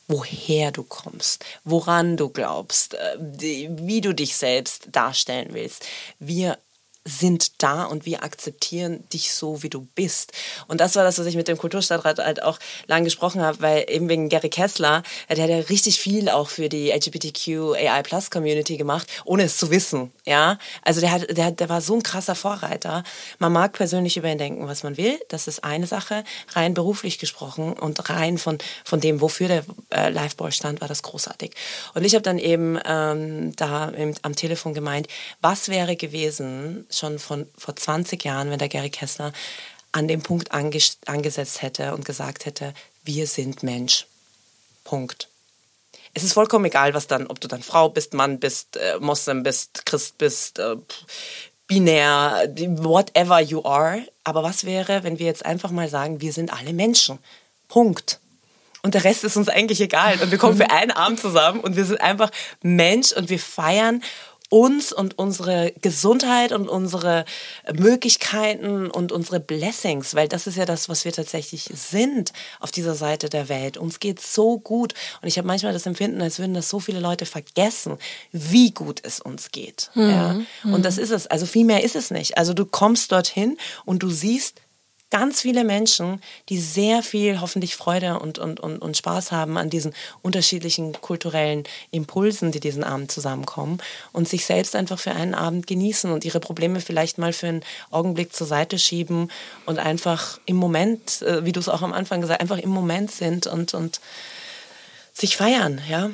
[0.09, 5.87] woher du kommst, woran du glaubst, äh, wie du dich selbst darstellen willst.
[6.19, 6.59] Wir
[7.05, 10.33] sind da und wir akzeptieren dich so, wie du bist.
[10.69, 13.85] Und das war das, was ich mit dem Kulturstadtrat halt auch lang gesprochen habe, weil
[13.89, 18.31] eben wegen Gary Kessler, der hat ja richtig viel auch für die LGBTQ AI Plus
[18.31, 20.59] Community gemacht, ohne es zu wissen, ja.
[20.83, 23.03] Also der hat, der, der war so ein krasser Vorreiter.
[23.39, 25.19] Man mag persönlich über ihn denken, was man will.
[25.29, 26.23] Das ist eine Sache.
[26.53, 31.03] Rein beruflich gesprochen und rein von, von dem, wofür der äh, Liveball stand, war das
[31.03, 31.55] großartig.
[31.95, 35.09] Und ich habe dann eben ähm, da im, am Telefon gemeint,
[35.41, 39.33] was wäre gewesen, schon von vor 20 Jahren, wenn der Gary Kessler
[39.93, 42.75] an dem Punkt anges angesetzt hätte und gesagt hätte,
[43.05, 44.07] wir sind Mensch.
[44.85, 45.29] Punkt.
[46.15, 49.43] Es ist vollkommen egal, was dann, ob du dann Frau bist, Mann bist, äh, Moslem
[49.43, 50.77] bist, Christ bist, äh,
[51.67, 54.07] binär, whatever you are.
[54.25, 57.19] Aber was wäre, wenn wir jetzt einfach mal sagen, wir sind alle Menschen.
[57.69, 58.19] Punkt.
[58.83, 60.21] Und der Rest ist uns eigentlich egal.
[60.21, 62.31] Und wir kommen für einen Abend zusammen und wir sind einfach
[62.63, 64.03] Mensch und wir feiern
[64.53, 67.25] uns und unsere Gesundheit und unsere
[67.73, 72.95] Möglichkeiten und unsere Blessings, weil das ist ja das, was wir tatsächlich sind auf dieser
[72.95, 73.79] Seite der Welt.
[73.79, 77.01] Uns geht so gut und ich habe manchmal das Empfinden, als würden das so viele
[77.01, 77.97] Leute vergessen,
[78.31, 79.91] wie gut es uns geht.
[79.95, 80.11] Mhm.
[80.11, 80.41] Ja?
[80.65, 81.27] Und das ist es.
[81.27, 82.37] Also viel mehr ist es nicht.
[82.37, 84.61] Also du kommst dorthin und du siehst
[85.13, 89.69] ganz viele Menschen, die sehr viel hoffentlich Freude und, und, und, und Spaß haben an
[89.69, 93.77] diesen unterschiedlichen kulturellen Impulsen, die diesen Abend zusammenkommen
[94.13, 97.63] und sich selbst einfach für einen Abend genießen und ihre Probleme vielleicht mal für einen
[97.91, 99.31] Augenblick zur Seite schieben
[99.67, 102.71] und einfach im Moment, äh, wie du es auch am Anfang gesagt hast, einfach im
[102.71, 104.01] Moment sind und, und
[105.13, 106.11] sich feiern, ja.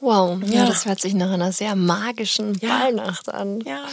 [0.00, 2.78] Wow, ja, ja das hört sich nach einer sehr magischen ja.
[2.78, 3.60] Ballnacht an.
[3.60, 3.84] Ja,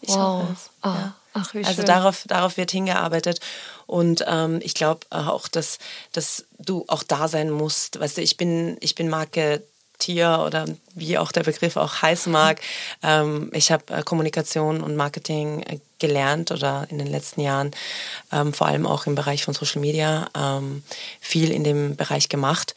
[0.00, 0.48] ich wow.
[0.82, 0.88] Oh.
[0.88, 1.14] Ja.
[1.32, 1.86] Ach, wie also schön.
[1.86, 3.40] darauf, darauf wird hingearbeitet.
[3.90, 5.80] Und ähm, ich glaube auch, dass,
[6.12, 7.98] dass du auch da sein musst.
[7.98, 9.64] Weißt du, ich bin, ich bin Marke
[9.98, 12.60] Tier oder wie auch der Begriff auch heißen mag.
[13.02, 17.70] Ähm, ich habe äh, Kommunikation und Marketing äh, gelernt oder in den letzten Jahren
[18.30, 20.82] ähm, vor allem auch im Bereich von Social Media ähm,
[21.18, 22.74] viel in dem Bereich gemacht.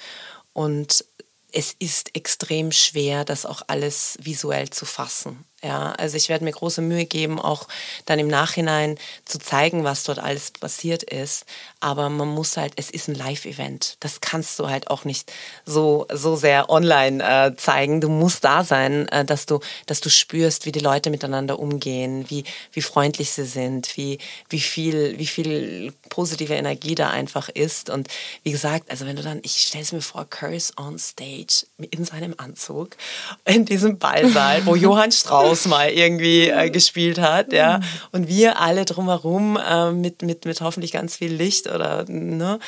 [0.53, 1.03] Und
[1.51, 5.43] es ist extrem schwer, das auch alles visuell zu fassen.
[5.63, 7.69] Ja, also ich werde mir große Mühe geben, auch
[8.05, 11.45] dann im Nachhinein zu zeigen, was dort alles passiert ist.
[11.79, 13.95] Aber man muss halt, es ist ein Live-Event.
[14.01, 15.31] Das kannst du halt auch nicht
[15.65, 18.01] so, so sehr online äh, zeigen.
[18.01, 22.25] Du musst da sein, äh, dass du, dass du spürst, wie die Leute miteinander umgehen,
[22.27, 24.17] wie, wie freundlich sie sind, wie,
[24.49, 27.89] wie viel, wie viel positive Energie da einfach ist.
[27.89, 28.09] Und
[28.43, 32.03] wie gesagt, also wenn du dann, ich stelle es mir vor, Curse on Stage in
[32.03, 32.97] seinem Anzug
[33.45, 37.79] in diesem Ballsaal, wo Johann Strauß Haus mal irgendwie äh, gespielt hat, ja.
[38.11, 42.59] Und wir alle drumherum äh, mit, mit, mit hoffentlich ganz viel Licht oder ne,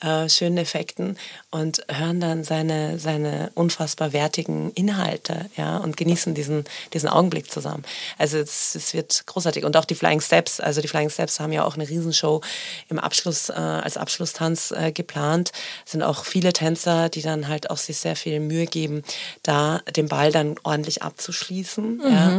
[0.00, 1.16] äh, schönen Effekten
[1.50, 7.84] und hören dann seine, seine unfassbar wertigen Inhalte, ja, und genießen diesen, diesen Augenblick zusammen.
[8.18, 9.64] Also es, es wird großartig.
[9.64, 12.40] Und auch die Flying Steps, also die Flying Steps haben ja auch eine Riesenshow
[12.88, 15.52] im Abschluss, äh, als Abschlusstanz äh, geplant.
[15.86, 19.04] Es sind auch viele Tänzer, die dann halt auch sich sehr viel Mühe geben,
[19.44, 21.98] da den Ball dann ordentlich abzuschließen.
[21.98, 22.02] Mhm.
[22.02, 22.31] Ja.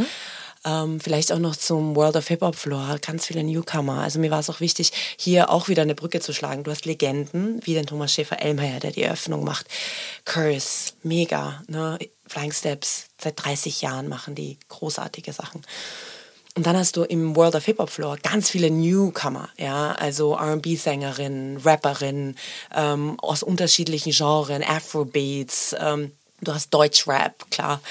[0.66, 4.00] Ähm, vielleicht auch noch zum World of Hip Hop Floor, ganz viele Newcomer.
[4.00, 6.64] Also mir war es auch wichtig, hier auch wieder eine Brücke zu schlagen.
[6.64, 9.68] Du hast Legenden, wie den Thomas Schäfer-Elmeier, der die Eröffnung macht.
[10.24, 11.62] Curse, mega.
[11.68, 12.00] Ne?
[12.28, 15.64] Flying Steps, seit 30 Jahren machen die großartige Sachen.
[16.56, 20.36] Und dann hast du im World of Hip Hop Floor ganz viele Newcomer, ja, also
[20.36, 22.38] R&B-Sängerinnen, Rapperinnen
[22.76, 26.12] ähm, aus unterschiedlichen Genres, Afrobeats, ähm,
[26.44, 27.82] Du hast Deutschrap, klar.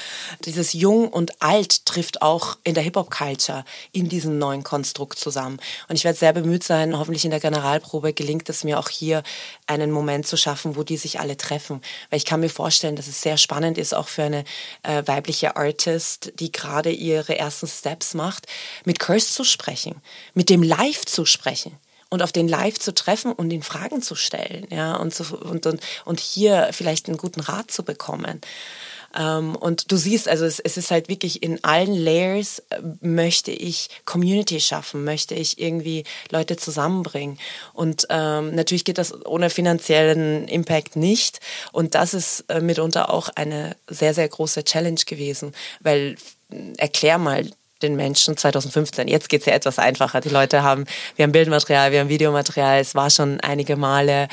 [0.45, 5.59] Dieses Jung und Alt trifft auch in der Hip-Hop-Culture in diesem neuen Konstrukt zusammen.
[5.89, 9.23] Und ich werde sehr bemüht sein, hoffentlich in der Generalprobe gelingt es mir auch hier
[9.67, 11.81] einen Moment zu schaffen, wo die sich alle treffen.
[12.11, 14.45] Weil ich kann mir vorstellen, dass es sehr spannend ist, auch für eine
[14.83, 18.47] äh, weibliche Artist, die gerade ihre ersten Steps macht,
[18.85, 20.03] mit Curse zu sprechen,
[20.35, 21.79] mit dem Live zu sprechen
[22.13, 25.65] und auf den Live zu treffen und ihn Fragen zu stellen, ja, und, zu, und,
[25.65, 28.43] und, und hier vielleicht einen guten Rat zu bekommen.
[29.19, 33.51] Ähm, und du siehst, also es, es, ist halt wirklich in allen Layers äh, möchte
[33.51, 37.39] ich Community schaffen, möchte ich irgendwie Leute zusammenbringen.
[37.73, 41.41] Und ähm, natürlich geht das ohne finanziellen Impact nicht.
[41.73, 46.17] Und das ist äh, mitunter auch eine sehr, sehr große Challenge gewesen, weil
[46.77, 47.47] erklär mal
[47.83, 49.09] den Menschen 2015.
[49.09, 50.21] Jetzt geht es ja etwas einfacher.
[50.21, 54.29] Die Leute haben, wir haben Bildmaterial, wir haben Videomaterial, es war schon einige Male,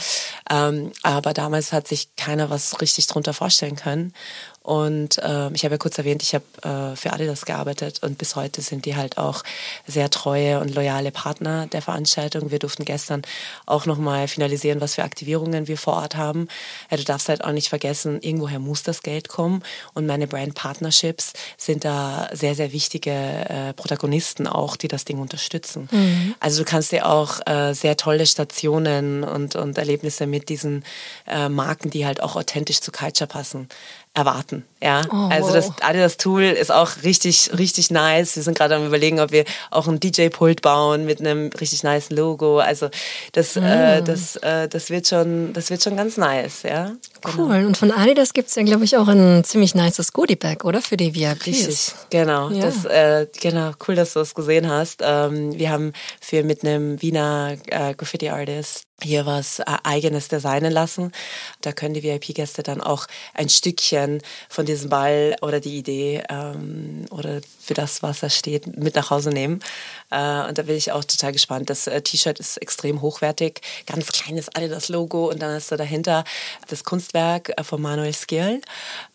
[0.49, 4.13] ähm, aber damals hat sich keiner was richtig drunter vorstellen können.
[4.69, 8.35] Und äh, ich habe ja kurz erwähnt, ich habe äh, für Adidas gearbeitet und bis
[8.35, 9.41] heute sind die halt auch
[9.87, 12.51] sehr treue und loyale Partner der Veranstaltung.
[12.51, 13.23] Wir durften gestern
[13.65, 16.49] auch nochmal finalisieren, was für Aktivierungen wir vor Ort haben.
[16.91, 19.63] Ja, du darfst halt auch nicht vergessen, irgendwoher muss das Geld kommen
[19.95, 25.17] und meine Brand Partnerships sind da sehr, sehr wichtige äh, Protagonisten auch, die das Ding
[25.17, 25.89] unterstützen.
[25.91, 26.35] Mhm.
[26.39, 30.83] Also du kannst dir auch äh, sehr tolle Stationen und, und Erlebnisse mit diesen
[31.25, 33.67] äh, Marken, die halt auch authentisch zu Culture passen,
[34.19, 34.65] erwarten.
[34.81, 38.37] Ja, oh, also das Adidas Tool ist auch richtig, richtig nice.
[38.37, 42.11] Wir sind gerade am überlegen, ob wir auch ein DJ-Pult bauen mit einem richtig nice
[42.11, 42.59] Logo.
[42.59, 42.89] Also
[43.33, 43.63] das, mm.
[43.63, 46.93] äh, das, äh, das wird schon, das wird schon ganz nice, ja.
[47.21, 47.47] Genau.
[47.47, 47.65] Cool.
[47.65, 50.81] Und von Adidas gibt es ja, glaube ich, auch ein ziemlich nices Goodie-Bag, oder?
[50.81, 51.45] Für die VIPs.
[51.45, 52.49] Richtig, genau.
[52.49, 52.65] Ja.
[52.65, 55.01] Das, äh, genau, cool, dass du es gesehen hast.
[55.03, 61.11] Ähm, wir haben für mit einem Wiener äh, Graffiti-Artist hier was äh, eigenes designen lassen.
[61.61, 67.05] Da können die VIP-Gäste dann auch ein Stückchen von diesem Ball oder die Idee ähm,
[67.11, 69.59] oder für das, was da steht, mit nach Hause nehmen.
[70.11, 71.69] Äh, und da bin ich auch total gespannt.
[71.69, 76.23] Das äh, T-Shirt ist extrem hochwertig, ganz kleines Adidas-Logo und dann hast du dahinter
[76.67, 78.61] das Kunstwerk äh, von Manuel Skill.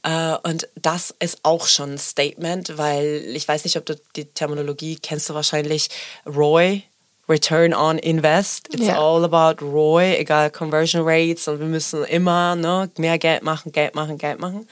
[0.03, 4.27] Äh, und das ist auch schon ein Statement, weil ich weiß nicht, ob du die
[4.27, 5.89] Terminologie kennst du wahrscheinlich.
[6.27, 6.85] Roy
[7.29, 8.69] Return on Invest.
[8.75, 8.99] It's ja.
[8.99, 13.95] all about ROI, egal Conversion Rates und wir müssen immer ne, mehr Geld machen, Geld
[13.95, 14.69] machen, Geld machen.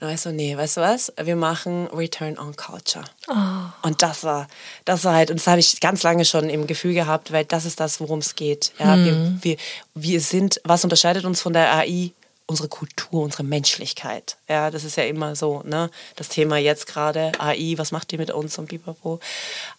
[0.00, 1.12] Dann weißt du, nee, weißt du was?
[1.20, 3.04] Wir machen Return on Culture.
[3.28, 3.34] Oh.
[3.82, 4.46] Und das war,
[4.84, 7.64] das war halt, und das habe ich ganz lange schon im Gefühl gehabt, weil das
[7.64, 8.72] ist das, worum es geht.
[8.78, 9.40] Ja, hm.
[9.42, 9.56] wir, wir,
[9.94, 12.12] wir sind, was unterscheidet uns von der AI?
[12.48, 14.38] Unsere Kultur, unsere Menschlichkeit.
[14.48, 15.90] Ja, das ist ja immer so, ne?
[16.16, 19.20] Das Thema jetzt gerade, AI, was macht die mit uns und bipapo.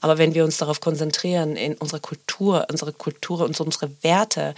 [0.02, 4.54] Aber wenn wir uns darauf konzentrieren, in unserer Kultur, unsere Kultur und unsere Werte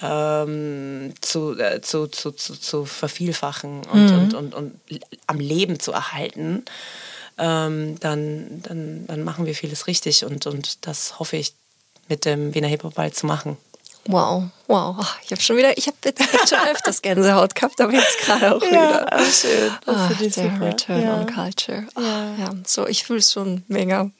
[0.00, 4.18] ähm, zu, äh, zu, zu, zu, zu vervielfachen und, mhm.
[4.18, 4.80] und, und, und
[5.26, 6.64] am Leben zu erhalten,
[7.36, 11.52] ähm, dann, dann, dann machen wir vieles richtig und, und das hoffe ich
[12.08, 13.58] mit dem Wiener Hip-Hop bald zu machen.
[14.06, 14.96] Wow, wow.
[15.24, 18.62] Ich habe schon wieder, ich habe jetzt schon öfters Gänsehaut gehabt, aber jetzt gerade auch
[18.62, 19.06] wieder.
[19.10, 19.70] Ja, schön.
[19.84, 20.66] Das Ah, finde ich der super.
[20.66, 21.14] Return ja.
[21.16, 21.86] on Culture.
[21.94, 22.44] Ah, Ja.
[22.46, 24.10] ja, so, ich fühle es schon mega.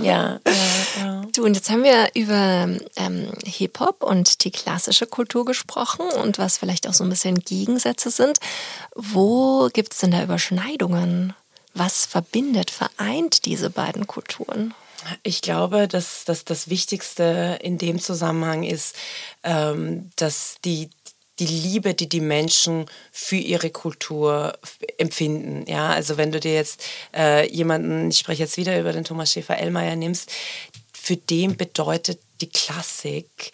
[0.00, 0.52] Ja, ja,
[1.00, 1.22] ja.
[1.34, 6.58] Du, und jetzt haben wir über ähm, Hip-Hop und die klassische Kultur gesprochen und was
[6.58, 8.38] vielleicht auch so ein bisschen Gegensätze sind.
[8.94, 11.32] Wo gibt es denn da Überschneidungen?
[11.74, 14.74] Was verbindet, vereint diese beiden Kulturen?
[15.22, 18.96] Ich glaube, dass, dass das Wichtigste in dem Zusammenhang ist,
[19.42, 20.90] ähm, dass die,
[21.38, 24.58] die Liebe, die die Menschen für ihre Kultur
[24.98, 25.64] empfinden.
[25.70, 26.84] Ja, also wenn du dir jetzt
[27.14, 30.30] äh, jemanden, ich spreche jetzt wieder über den Thomas Schäfer-Ellmeier nimmst,
[30.92, 33.52] für den bedeutet die Klassik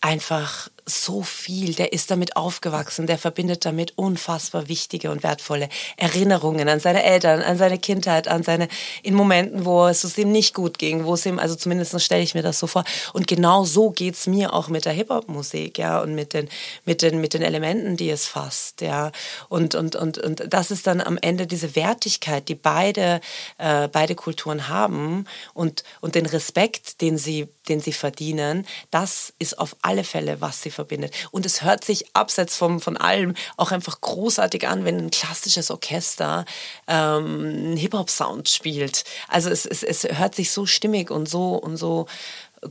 [0.00, 1.74] einfach so viel.
[1.74, 7.42] Der ist damit aufgewachsen, der verbindet damit unfassbar wichtige und wertvolle Erinnerungen an seine Eltern,
[7.42, 8.68] an seine Kindheit, an seine,
[9.02, 12.34] in Momenten, wo es ihm nicht gut ging, wo es ihm, also zumindest stelle ich
[12.34, 12.84] mir das so vor.
[13.12, 16.48] Und genau so geht's mir auch mit der Hip-Hop-Musik, ja, und mit den,
[16.84, 19.12] mit den, mit den Elementen, die es fasst, ja.
[19.48, 23.20] Und, und, und, und das ist dann am Ende diese Wertigkeit, die beide,
[23.58, 29.58] äh, beide Kulturen haben und, und den Respekt, den sie, den sie verdienen, das ist
[29.58, 31.14] auf alle Fälle, was sie verbindet.
[31.30, 35.70] Und es hört sich abseits vom, von allem auch einfach großartig an, wenn ein klassisches
[35.70, 36.44] Orchester
[36.86, 39.04] ähm, einen Hip-Hop-Sound spielt.
[39.28, 42.06] Also es, es, es hört sich so stimmig und so und so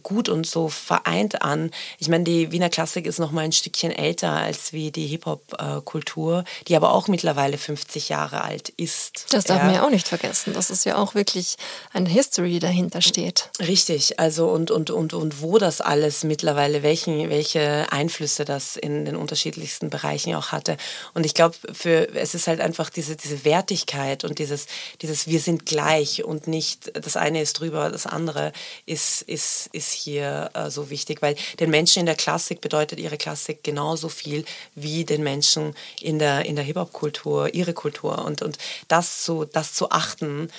[0.04, 1.71] gut und so vereint an.
[1.97, 6.43] Ich meine, die Wiener Klassik ist noch mal ein Stückchen älter als wie die Hip-Hop-Kultur,
[6.67, 9.25] die aber auch mittlerweile 50 Jahre alt ist.
[9.32, 9.65] Das darf Ja.
[9.65, 11.56] man ja auch nicht vergessen, dass es ja auch wirklich
[11.91, 13.49] eine History dahinter steht.
[13.60, 19.06] Richtig, also und, und, und, und wo das alles mittlerweile, welchen, welche Einflüsse das in
[19.06, 20.78] den unterschiedlichsten Bereichen auch hatte.
[21.13, 24.67] Und ich glaube, für es ist halt einfach diese, diese Wertigkeit und dieses,
[25.02, 28.52] dieses Wir sind gleich und nicht das eine ist drüber, das andere
[28.86, 33.17] ist, ist, ist hier äh, so wichtig, weil den Menschen in der Klassik bedeutet ihre
[33.17, 38.25] Klassik genauso viel wie den Menschen in der, in der Hip-Hop-Kultur, ihre Kultur.
[38.25, 40.49] Und, und das zu, das zu achten,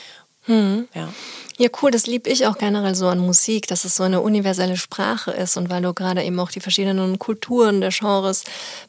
[0.94, 1.08] ja.
[1.58, 4.78] Ja, cool, das liebe ich auch generell so an Musik, dass es so eine universelle
[4.78, 8.44] Sprache ist und weil du gerade eben auch die verschiedenen Kulturen der Genres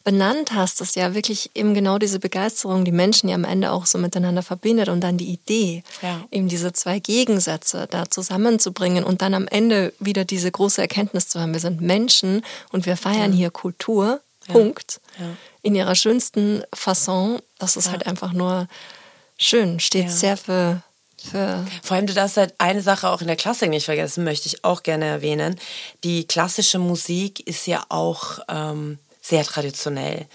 [0.06, 3.86] benannt hast, dass ja wirklich eben genau diese Begeisterung die Menschen ja am Ende auch
[3.86, 6.22] so miteinander verbindet und dann die Idee, Ja.
[6.32, 11.42] eben diese zwei Gegensätze da zusammenzubringen und dann am Ende wieder diese große Erkenntnis zu
[11.42, 15.26] haben, wir sind Menschen und wir feiern hier Kultur, Punkt, Ja.
[15.62, 18.70] in ihrer schönsten Fasson, das ist halt einfach nur
[19.38, 20.10] schön, steht Ja.
[20.12, 20.84] sehr für,
[21.22, 24.48] für Vor allem, du darfst halt eine Sache auch in der Klassik nicht vergessen, möchte
[24.48, 25.60] ich auch gerne erwähnen.
[26.04, 30.26] Die klassische Musik ist ja auch ähm, sehr traditionell.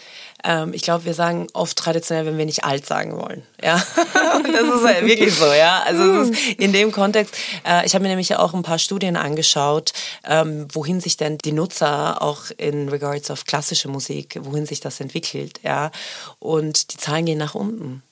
[0.44, 3.42] Ähm, ich glaube, wir sagen oft traditionell, wenn wir nicht alt sagen wollen.
[3.62, 5.52] Ja, das ist halt wirklich so.
[5.52, 7.34] Ja, also in dem Kontext.
[7.66, 9.92] Äh, ich habe mir nämlich auch ein paar Studien angeschaut,
[10.24, 15.00] ähm, wohin sich denn die Nutzer auch in regards of klassische Musik, wohin sich das
[15.00, 15.60] entwickelt.
[15.64, 15.90] Ja,
[16.38, 18.02] und die Zahlen gehen nach unten.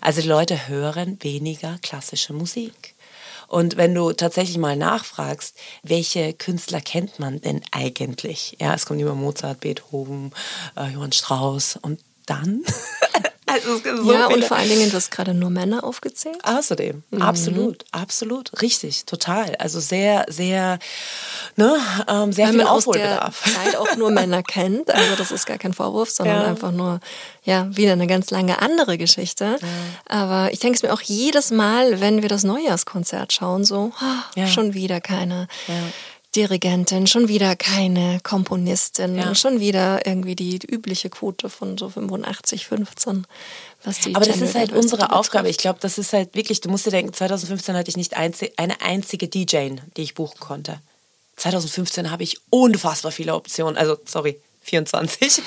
[0.00, 2.94] Also die Leute hören weniger klassische Musik.
[3.46, 8.56] Und wenn du tatsächlich mal nachfragst, welche Künstler kennt man denn eigentlich?
[8.60, 10.32] Ja, es kommt immer Mozart, Beethoven,
[10.76, 12.62] äh, Johann Strauss und dann?
[13.54, 14.46] also so ja, und viele.
[14.46, 16.38] vor allen Dingen, du hast gerade nur Männer aufgezählt.
[16.42, 17.22] Außerdem, Mhm.
[17.22, 19.54] absolut, absolut, richtig, total.
[19.56, 20.78] Also sehr, sehr,
[21.56, 21.76] ne,
[22.08, 22.92] ähm, sehr Weil viel man aus der
[23.24, 23.42] Aufholbedarf.
[23.54, 24.90] Zeit auch nur Männer kennt.
[24.90, 26.46] Also das ist gar kein Vorwurf, sondern Ja.
[26.48, 27.00] einfach nur,
[27.44, 29.58] ja, wieder eine ganz lange andere Geschichte.
[30.08, 34.22] Aber ich denke es mir auch jedes Mal, wenn wir das Neujahrskonzert schauen, so, ah,
[34.34, 34.46] Ja.
[34.46, 35.74] schon wieder keine Ja.
[36.36, 39.34] Dirigentin, schon wieder keine Komponistin, Ja.
[39.34, 43.26] schon wieder irgendwie die übliche Quote von so 85, 15.
[43.84, 45.48] Was die Aber das Gender ist halt unsere Aufgabe.
[45.48, 48.52] Ich glaube, das ist halt wirklich, du musst dir denken, 2015 hatte ich nicht einzi
[48.56, 50.80] eine einzige DJ, die ich buchen konnte.
[51.36, 55.42] 2015 habe ich unfassbar viele Optionen, also sorry, 24.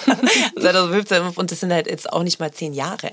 [0.60, 3.12] 2015 und das sind halt jetzt auch nicht mal zehn Jahre.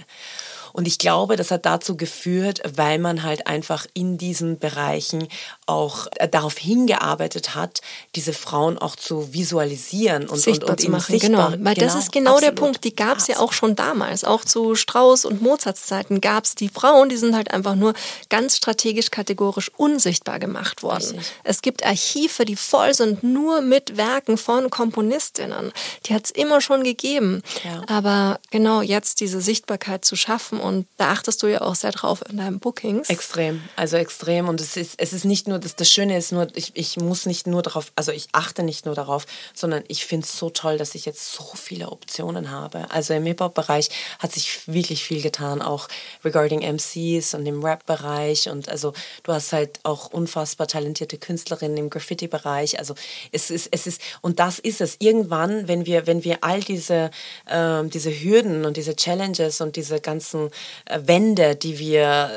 [0.73, 5.29] Und ich glaube, das hat dazu geführt, weil man halt einfach in diesen Bereichen
[5.67, 7.81] auch äh, darauf hingearbeitet hat,
[8.15, 11.19] diese Frauen auch zu visualisieren und, sichtbar und, und zu machen.
[11.19, 11.51] sichtbar.
[11.53, 11.65] genau.
[11.65, 12.57] Weil das ist genau der absolut.
[12.57, 12.85] Punkt.
[12.85, 14.25] Die gab es ja auch schon damals.
[14.25, 17.95] Auch zu Strauß und Mozarts Zeiten gab es die Frauen, die sind halt einfach nur
[18.29, 21.19] ganz strategisch kategorisch unsichtbar gemacht worden.
[21.19, 21.33] Richtig.
[21.45, 25.73] Es gibt Archive, die voll sind nur mit Werken von Komponistinnen.
[26.07, 27.43] Die hat es immer schon gegeben.
[27.65, 27.83] Ja.
[27.87, 32.23] Aber genau jetzt diese Sichtbarkeit zu schaffen und da achtest du ja auch sehr drauf
[32.29, 33.09] in deinen Bookings.
[33.09, 34.49] Extrem, also extrem.
[34.49, 37.27] Und es ist, es ist nicht nur, das, das Schöne ist nur, ich, ich muss
[37.27, 40.79] nicht nur darauf, also ich achte nicht nur darauf, sondern ich finde es so toll,
[40.79, 42.91] dass ich jetzt so viele Optionen habe.
[42.91, 45.89] Also im Hip-Hop-Bereich hat sich wirklich viel getan, auch
[46.25, 48.49] regarding MCs und im Rap-Bereich.
[48.49, 52.79] Und also du hast halt auch unfassbar talentierte Künstlerinnen im Graffiti-Bereich.
[52.79, 52.95] Also
[53.33, 54.97] es ist, es ist, und das ist es.
[54.99, 57.11] Irgendwann, wenn wir, wenn wir all diese,
[57.47, 60.51] äh, diese Hürden und diese Challenges und diese ganzen
[60.87, 62.31] äh, Wände, die wir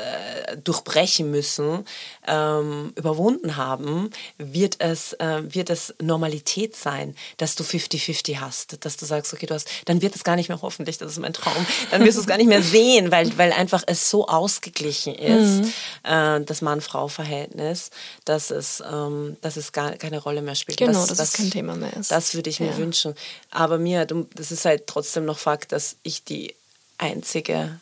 [0.46, 1.84] äh, durchbrechen müssen,
[2.28, 8.96] ähm, überwunden haben, wird es, äh, wird es Normalität sein, dass du 50-50 hast, dass
[8.96, 11.32] du sagst, okay, du hast, dann wird es gar nicht mehr hoffentlich, das ist mein
[11.32, 15.14] Traum, dann wirst du es gar nicht mehr sehen, weil, weil einfach es so ausgeglichen
[15.14, 15.72] ist, mhm.
[16.04, 17.90] äh, das Mann-Frau-Verhältnis,
[18.24, 20.78] dass es, ähm, dass es gar keine Rolle mehr spielt.
[20.78, 22.10] Genau, dass, dass es kein Thema mehr ist.
[22.10, 22.76] Das würde ich mir ja.
[22.76, 23.14] wünschen.
[23.50, 26.54] Aber mir, das ist halt trotzdem noch Fakt, dass ich die
[26.98, 27.80] einzige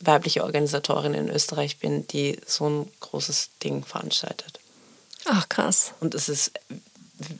[0.00, 4.60] weibliche Organisatorin in Österreich bin, die so ein großes Ding veranstaltet.
[5.26, 5.92] Ach krass.
[6.00, 6.52] Und es ist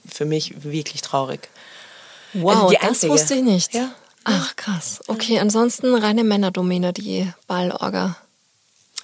[0.09, 1.49] für mich wirklich traurig.
[2.33, 3.13] Wow, das einzige.
[3.13, 3.75] wusste ich nicht.
[3.75, 3.95] Ja.
[4.25, 5.01] Ach krass.
[5.07, 8.17] Okay, ansonsten reine Männerdomäne, die Ballorga.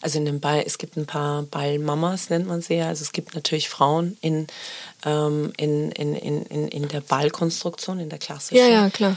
[0.00, 2.88] Also in dem Ball, es gibt ein paar Ballmamas, nennt man sie ja.
[2.88, 4.48] Also es gibt natürlich Frauen in,
[5.04, 8.56] ähm, in, in, in, in der Ballkonstruktion, in der klassischen.
[8.56, 9.16] Ja, ja, klar.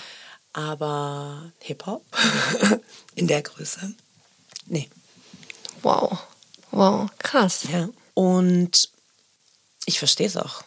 [0.54, 2.06] Aber Hip-Hop
[3.16, 3.96] in der Größe
[4.66, 4.90] Nee.
[5.82, 6.18] Wow.
[6.72, 7.68] Wow, krass.
[7.72, 7.90] Ja.
[8.14, 8.90] Und
[9.86, 10.64] ich verstehe es auch.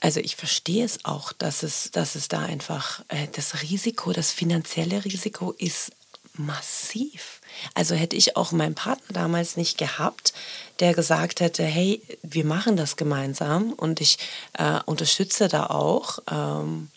[0.00, 4.32] Also ich verstehe es auch, dass es, dass es da einfach äh, das Risiko, das
[4.32, 5.92] finanzielle Risiko ist
[6.34, 7.40] massiv.
[7.74, 10.34] Also hätte ich auch meinen Partner damals nicht gehabt,
[10.80, 14.18] der gesagt hätte, hey, wir machen das gemeinsam und ich
[14.52, 16.90] äh, unterstütze da auch, ähm,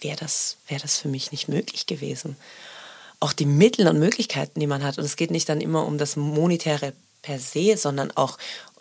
[0.00, 2.36] wäre das, wär das für mich nicht möglich gewesen
[3.24, 4.98] auch die Mittel und Möglichkeiten, die man hat.
[4.98, 8.36] Und es geht nicht dann immer um das Monetäre per se, sondern auch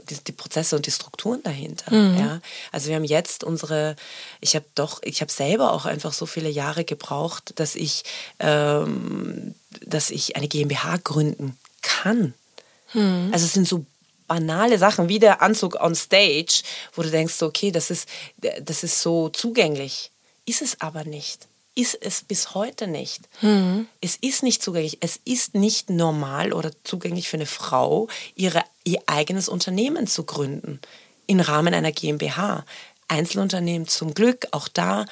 [0.09, 1.95] die, die Prozesse und die Strukturen dahinter.
[1.95, 2.19] Mhm.
[2.19, 2.41] Ja?
[2.73, 3.95] Also wir haben jetzt unsere,
[4.41, 8.03] ich habe doch, ich habe selber auch einfach so viele Jahre gebraucht, dass ich,
[8.39, 12.33] ähm, dass ich eine GmbH gründen kann.
[12.91, 13.29] Mhm.
[13.31, 13.85] Also es sind so
[14.27, 16.63] banale Sachen wie der Anzug on Stage,
[16.95, 18.09] wo du denkst, okay, das ist,
[18.61, 20.11] das ist so zugänglich.
[20.45, 23.21] Ist es aber nicht ist es bis heute nicht.
[23.41, 23.87] Mhm.
[24.01, 24.97] Es ist nicht zugänglich.
[25.01, 30.79] Es ist nicht normal oder zugänglich für eine Frau, ihre, ihr eigenes Unternehmen zu gründen
[31.25, 32.65] im Rahmen einer GmbH.
[33.07, 35.05] Einzelunternehmen zum Glück, auch da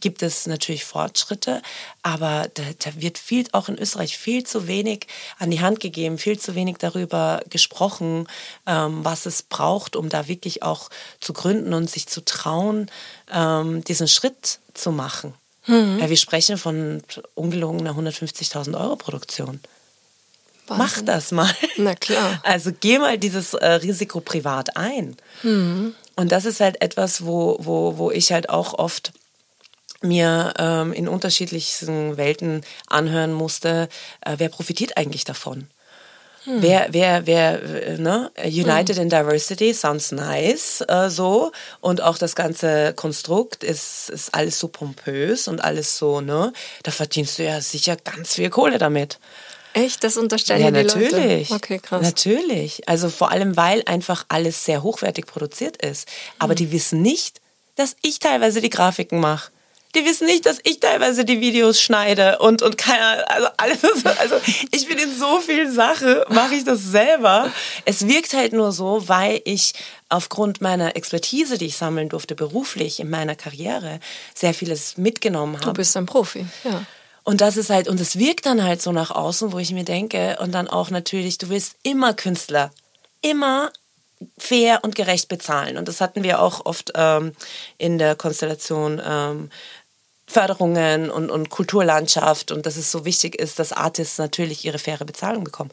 [0.00, 1.62] gibt es natürlich Fortschritte,
[2.02, 5.06] aber da, da, wird viel, auch in Österreich, viel zu wenig
[5.38, 8.28] an die Hand gegeben, viel zu wenig darüber gesprochen,
[8.66, 10.90] ähm, was es braucht, um da wirklich auch
[11.20, 12.90] zu gründen und sich zu trauen,
[13.32, 15.32] ähm, diesen Schritt zu machen.
[15.66, 15.98] Mhm.
[16.00, 17.02] Ja, wir sprechen von
[17.34, 19.60] ungelogener 150.000 Euro Produktion.
[20.66, 20.78] Wahnsinn.
[20.78, 21.50] Mach das mal.
[21.76, 22.40] Na klar.
[22.44, 25.16] Also geh mal dieses äh, Risiko privat ein.
[25.42, 25.94] Mhm.
[26.16, 29.12] Und das ist halt etwas, wo, wo, wo ich halt auch oft
[30.02, 33.88] mir ähm, in unterschiedlichsten Welten anhören musste,
[34.20, 35.68] äh, wer profitiert eigentlich davon?
[36.44, 36.62] Hm.
[36.62, 38.30] Wer, wer, wer, ne?
[38.44, 39.04] United hm.
[39.04, 41.52] in Diversity sounds nice, äh, so.
[41.80, 46.52] Und auch das ganze Konstrukt ist, ist alles so pompös und alles so, ne?
[46.82, 49.18] Da verdienst du ja sicher ganz viel Kohle damit.
[49.72, 50.04] Echt?
[50.04, 51.48] Das unterstellen ja, die natürlich.
[51.48, 51.54] Leute?
[51.54, 52.02] Okay, krass.
[52.02, 52.88] Natürlich.
[52.88, 56.06] Also vor allem, weil einfach alles sehr hochwertig produziert ist.
[56.38, 56.56] Aber hm.
[56.56, 57.40] die wissen nicht,
[57.74, 59.50] dass ich teilweise die Grafiken mache
[59.94, 64.36] die wissen nicht, dass ich teilweise die Videos schneide und, und keiner, also alles, also
[64.70, 67.50] ich bin in so vielen Sachen, mache ich das selber.
[67.84, 69.72] Es wirkt halt nur so, weil ich
[70.08, 74.00] aufgrund meiner Expertise, die ich sammeln durfte, beruflich in meiner Karriere,
[74.34, 75.66] sehr vieles mitgenommen habe.
[75.66, 76.84] Du bist ein Profi, ja.
[77.24, 79.84] Und das ist halt, und es wirkt dann halt so nach außen, wo ich mir
[79.84, 82.70] denke, und dann auch natürlich, du willst immer Künstler,
[83.22, 83.72] immer
[84.38, 85.78] fair und gerecht bezahlen.
[85.78, 87.32] Und das hatten wir auch oft ähm,
[87.78, 89.50] in der Konstellation ähm,
[90.26, 95.04] Förderungen und, und Kulturlandschaft und dass es so wichtig ist, dass Artists natürlich ihre faire
[95.04, 95.70] Bezahlung bekommen.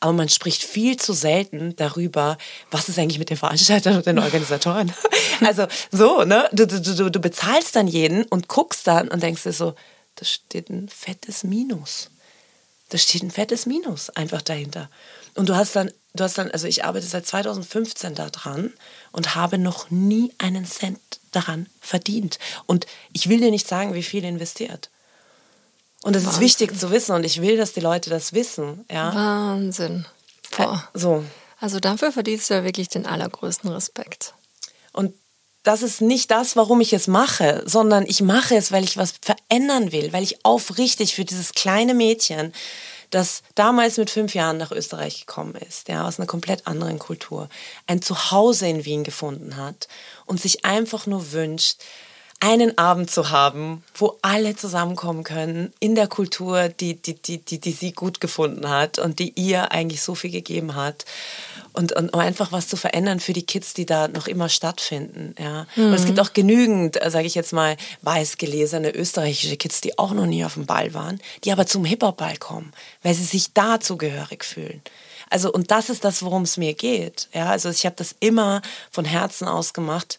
[0.00, 2.36] Aber man spricht viel zu selten darüber,
[2.70, 4.92] was ist eigentlich mit den Veranstaltern und den Organisatoren.
[5.40, 6.48] also so, ne?
[6.52, 9.74] Du, du, du, du bezahlst dann jeden und guckst dann und denkst dir so,
[10.16, 12.10] da steht ein fettes Minus.
[12.90, 14.90] Da steht ein fettes Minus einfach dahinter.
[15.34, 18.72] Und du hast dann, du hast dann, also ich arbeite seit 2015 da dran
[19.12, 21.00] und habe noch nie einen Cent
[21.34, 22.38] daran verdient.
[22.66, 24.90] Und ich will dir nicht sagen, wie viel investiert.
[26.02, 26.42] Und das Wahnsinn.
[26.42, 28.84] ist wichtig zu wissen und ich will, dass die Leute das wissen.
[28.90, 29.14] Ja?
[29.14, 30.06] Wahnsinn.
[30.56, 30.86] Boah.
[30.92, 31.24] So.
[31.60, 34.34] Also dafür verdienst du ja wirklich den allergrößten Respekt.
[34.92, 35.14] Und
[35.62, 39.14] das ist nicht das, warum ich es mache, sondern ich mache es, weil ich was
[39.22, 42.52] verändern will, weil ich aufrichtig für dieses kleine Mädchen
[43.14, 47.48] das damals mit fünf Jahren nach Österreich gekommen ist, ja, aus einer komplett anderen Kultur,
[47.86, 49.86] ein Zuhause in Wien gefunden hat
[50.26, 51.82] und sich einfach nur wünscht,
[52.44, 57.58] einen Abend zu haben, wo alle zusammenkommen können in der Kultur, die, die, die, die,
[57.58, 61.06] die sie gut gefunden hat und die ihr eigentlich so viel gegeben hat.
[61.72, 65.34] Und, und um einfach was zu verändern für die Kids, die da noch immer stattfinden.
[65.38, 65.66] Ja.
[65.74, 65.86] Mhm.
[65.86, 70.12] Und es gibt auch genügend, äh, sage ich jetzt mal, weißgelesene österreichische Kids, die auch
[70.12, 73.80] noch nie auf dem Ball waren, die aber zum Hip-Hop-Ball kommen, weil sie sich da
[73.80, 74.82] zugehörig fühlen.
[75.30, 77.28] Also und das ist das, worum es mir geht.
[77.32, 80.18] Ja, also ich habe das immer von Herzen aus gemacht,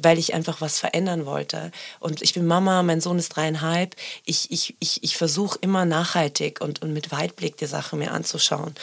[0.00, 1.70] weil ich einfach was verändern wollte.
[2.00, 3.96] Und ich bin Mama, mein Sohn ist dreieinhalb.
[4.24, 8.74] Ich, ich, ich, ich versuche immer nachhaltig und, und mit Weitblick die Sache mir anzuschauen.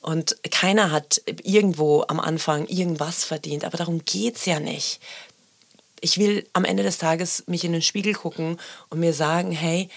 [0.00, 5.00] Und keiner hat irgendwo am Anfang irgendwas verdient, aber darum geht es ja nicht.
[6.00, 9.88] Ich will am Ende des Tages mich in den Spiegel gucken und mir sagen, hey,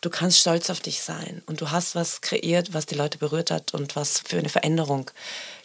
[0.00, 3.52] du kannst stolz auf dich sein und du hast was kreiert, was die Leute berührt
[3.52, 5.08] hat und was für eine Veränderung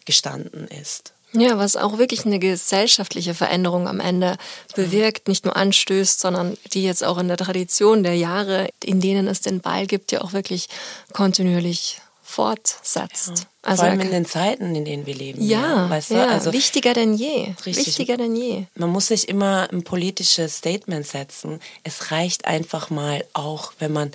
[0.06, 1.13] gestanden ist.
[1.34, 4.38] Ja, was auch wirklich eine gesellschaftliche Veränderung am Ende
[4.76, 9.28] bewirkt, nicht nur anstößt, sondern die jetzt auch in der Tradition der Jahre, in denen
[9.28, 10.68] es den Ball gibt, ja auch wirklich
[11.12, 12.02] kontinuierlich
[12.34, 13.30] fortsetzt.
[13.30, 13.46] Ja.
[13.62, 15.42] Also Vor allem in den Zeiten, in denen wir leben.
[15.42, 16.16] Ja, ja, weißt du?
[16.16, 17.54] ja also wichtiger denn je.
[17.66, 17.88] Richtig.
[17.88, 18.66] Wichtiger denn je.
[18.76, 21.60] Man muss sich immer ein politisches Statement setzen.
[21.84, 24.12] Es reicht einfach mal auch, wenn man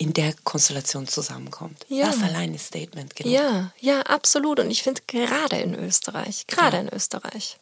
[0.00, 1.84] in der Konstellation zusammenkommt.
[1.88, 2.06] Ja.
[2.06, 3.32] Das allein ist Statement genug.
[3.34, 4.58] Ja, ja, absolut.
[4.58, 6.82] Und ich finde gerade in Österreich, gerade ja.
[6.82, 7.58] in Österreich.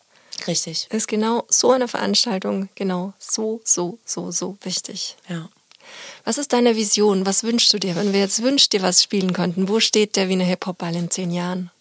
[0.47, 0.86] Richtig.
[0.91, 5.16] Ist genau so eine Veranstaltung genau so, so, so, so wichtig.
[5.28, 5.49] Ja.
[6.24, 7.26] Was ist deine Vision?
[7.26, 9.68] Was wünschst du dir, wenn wir jetzt wünschst dir was spielen könnten?
[9.68, 11.72] Wo steht der Wiener Hip-Hop-Ball in zehn Jahren?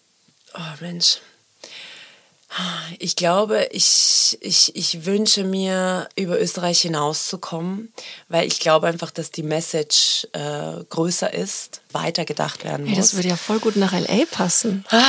[0.56, 1.20] Oh Mensch,
[3.00, 7.94] ich glaube, ich, ich, ich wünsche mir, über Österreich hinauszukommen,
[8.30, 12.92] weil ich glaube einfach, dass die Message äh, größer ist, weiter gedacht werden muss.
[12.92, 14.86] Hey, das würde ja voll gut nach LA passen.
[14.90, 15.02] Ah,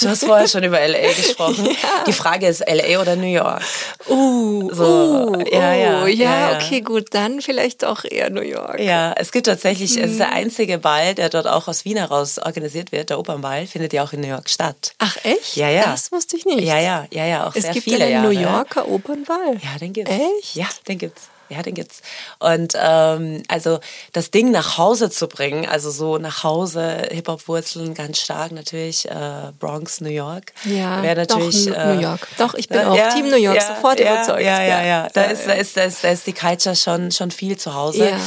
[0.00, 1.66] du hast vorher schon über LA gesprochen.
[1.66, 2.04] ja.
[2.06, 3.62] Die Frage ist LA oder New York?
[4.08, 8.42] Uh, so, uh, ja, ja, uh, ja, ja, okay, gut, dann vielleicht auch eher New
[8.42, 8.80] York.
[8.80, 10.04] Ja, es gibt tatsächlich, hm.
[10.04, 10.34] es ist der mhm.
[10.34, 14.12] einzige Ball, der dort auch aus Wien heraus organisiert wird, der Opernball, findet ja auch
[14.12, 14.92] in New York statt.
[14.98, 15.56] Ach echt?
[15.56, 15.84] Ja, ja.
[15.84, 16.60] Das wusste ich nicht.
[16.60, 19.58] Ja, ja, ja, ja, auch es sehr gibt viele einen New Yorker Opernball.
[19.62, 20.12] Ja, den gibt's.
[20.12, 20.54] Echt?
[20.54, 21.28] Ja, den gibt's.
[21.50, 22.02] Ja, den gibt's.
[22.40, 23.80] Und ähm, also
[24.12, 29.52] das Ding nach Hause zu bringen, also so nach Hause, Hip-Hop-Wurzeln ganz stark natürlich, äh,
[29.58, 30.52] Bronx, New York.
[30.64, 32.28] Ja, wäre natürlich doch, äh, New York.
[32.36, 34.42] Doch, ich bin auch ja, Team New York, ja, sofort ja, überzeugt.
[34.42, 35.08] Ja, ja, ja.
[35.14, 38.10] Da, ist, da, ist, da, ist, da ist die Culture schon, schon viel zu Hause.
[38.10, 38.20] Ja.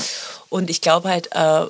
[0.51, 1.65] Und ich glaube halt, äh,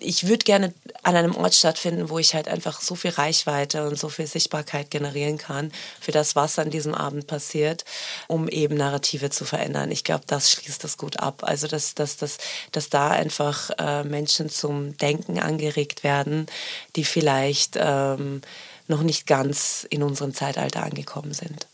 [0.00, 3.98] ich würde gerne an einem Ort stattfinden, wo ich halt einfach so viel Reichweite und
[3.98, 7.86] so viel Sichtbarkeit generieren kann für das, was an diesem Abend passiert,
[8.26, 9.90] um eben Narrative zu verändern.
[9.90, 11.38] Ich glaube, das schließt das gut ab.
[11.40, 12.36] Also, dass, dass, dass,
[12.70, 16.48] dass da einfach äh, Menschen zum Denken angeregt werden,
[16.96, 18.42] die vielleicht ähm,
[18.88, 21.66] noch nicht ganz in unserem Zeitalter angekommen sind.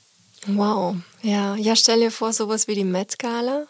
[0.46, 1.56] Wow, ja.
[1.56, 3.66] Ja, stell dir vor, sowas wie die Met Gala.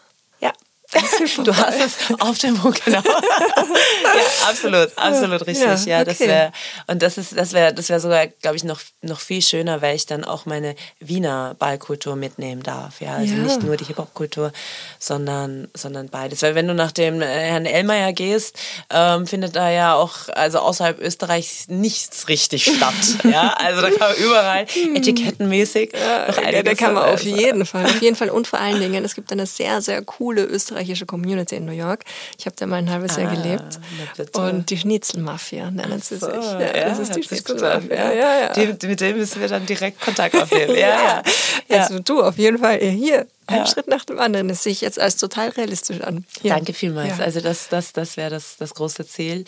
[1.43, 3.01] Du hast es auf dem Punkt, genau.
[3.03, 5.85] ja, absolut, absolut richtig.
[5.85, 6.51] Ja, ja das wäre
[6.87, 9.95] und das ist, das wäre, das wäre sogar, glaube ich, noch noch viel schöner, weil
[9.95, 13.01] ich dann auch meine Wiener Ballkultur mitnehmen darf.
[13.01, 13.41] Ja, also ja.
[13.41, 14.51] nicht nur die Hip Hop Kultur,
[14.99, 16.41] sondern sondern beides.
[16.41, 18.57] Weil wenn du nach dem äh, Herrn Elmeier gehst,
[18.89, 22.93] ähm, findet da ja auch also außerhalb Österreichs nichts richtig statt.
[23.23, 24.95] ja, also da kann man überall hm.
[24.95, 25.93] etikettenmäßig.
[25.93, 28.79] Ja, noch ja, da kann man auf jeden Fall, auf jeden Fall und vor allen
[28.79, 32.03] Dingen, es gibt eine sehr sehr coole Österreich österreichische Community in New York.
[32.37, 33.79] Ich habe da mal ein halbes Jahr ah, gelebt.
[34.33, 36.29] Und die Schnitzelmafia nennen sie sich.
[36.29, 38.13] Ja, ja, das ist die Schnitzelmafia.
[38.13, 38.53] Ja, ja.
[38.53, 40.75] Die, mit dem müssen wir dann direkt Kontakt aufnehmen.
[40.77, 41.23] ja,
[41.67, 41.77] ja.
[41.77, 43.27] Also du auf jeden Fall hier.
[43.47, 43.67] Ein ja.
[43.67, 44.47] Schritt nach dem anderen.
[44.47, 46.25] Das sehe ich jetzt als total realistisch an.
[46.41, 46.55] Ja.
[46.55, 47.19] Danke vielmals.
[47.19, 47.25] Ja.
[47.25, 49.45] Also das, das, das wäre das, das große Ziel,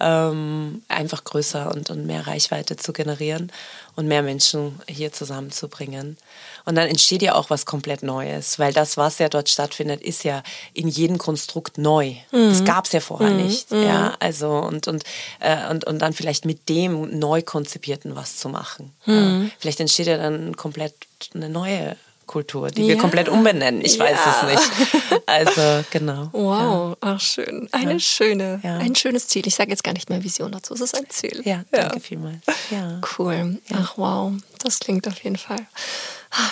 [0.00, 3.52] ähm, einfach größer und, und mehr Reichweite zu generieren
[3.96, 6.16] und mehr Menschen hier zusammenzubringen.
[6.64, 10.24] Und dann entsteht ja auch was komplett Neues, weil das, was ja dort stattfindet, ist
[10.24, 10.42] ja
[10.72, 12.14] in jedem Konstrukt neu.
[12.32, 12.48] Mhm.
[12.48, 13.44] Das gab es ja vorher mhm.
[13.44, 13.70] nicht.
[13.70, 13.82] Mhm.
[13.82, 15.04] Ja, also und und,
[15.40, 18.92] äh, und und dann vielleicht mit dem neu konzipierten was zu machen.
[19.04, 19.14] Mhm.
[19.14, 19.50] Ja.
[19.58, 20.94] Vielleicht entsteht ja dann komplett
[21.34, 21.96] eine neue
[22.26, 22.88] Kultur, die ja.
[22.88, 23.84] wir komplett umbenennen.
[23.84, 24.48] Ich weiß ja.
[24.48, 25.22] es nicht.
[25.26, 26.28] Also genau.
[26.32, 26.96] Wow, ja.
[27.00, 27.68] ach schön.
[27.72, 29.46] Eine schöne, ein schönes Ziel.
[29.46, 31.42] Ich sage jetzt gar nicht mehr Vision dazu, es ist ein Ziel.
[31.44, 32.42] Ja, danke vielmals.
[32.70, 33.00] Ja.
[33.18, 33.58] Cool.
[33.72, 35.66] Ach wow, das klingt auf jeden Fall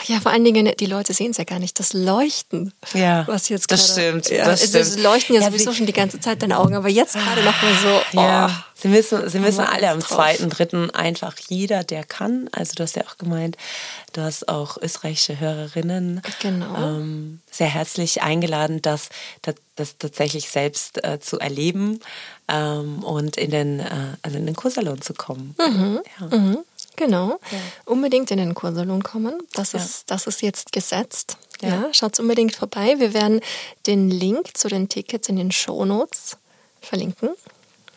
[0.07, 2.72] ja, vor allen Dingen, die Leute sehen es ja gar nicht, das Leuchten.
[2.95, 4.30] Ja, was jetzt das gerade, stimmt.
[4.30, 5.03] Ja, das es, stimmt.
[5.05, 7.74] leuchten ja, Ja, sowieso schon die ganze Zeit deine Augen, aber jetzt gerade noch mal
[7.83, 8.18] so.
[8.18, 8.22] Oh.
[8.22, 10.09] Ja, sie müssen, sie müssen alle am drauf.
[10.16, 12.49] zweiten, dritten einfach jeder, der kann.
[12.53, 13.57] Also du hast ja auch gemeint,
[14.12, 16.74] du hast auch österreichische Hörerinnen Genau.
[16.76, 19.09] ähm, sehr herzlich eingeladen, das,
[19.43, 22.01] das, das tatsächlich selbst äh, zu erleben
[22.49, 23.87] ähm, und in den, äh,
[24.22, 25.55] also in den Kursalon zu kommen.
[25.59, 26.37] Ja.
[26.37, 26.59] Mhm,
[26.97, 27.38] genau.
[27.84, 29.38] Unbedingt in den Kursalon kommen.
[29.53, 31.36] Das, ist, das ist jetzt gesetzt.
[31.61, 31.68] Ja.
[31.68, 31.88] Ja.
[31.93, 32.99] Schaut unbedingt vorbei.
[32.99, 33.40] Wir werden
[33.86, 36.36] den Link zu den Tickets in den Shownotes
[36.80, 37.30] verlinken.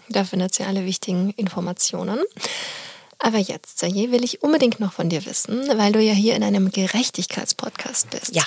[0.09, 2.19] Da findet ihr alle wichtigen Informationen.
[3.17, 6.43] Aber jetzt, Saye, will ich unbedingt noch von dir wissen, weil du ja hier in
[6.43, 8.35] einem Gerechtigkeitspodcast bist.
[8.35, 8.43] Ja.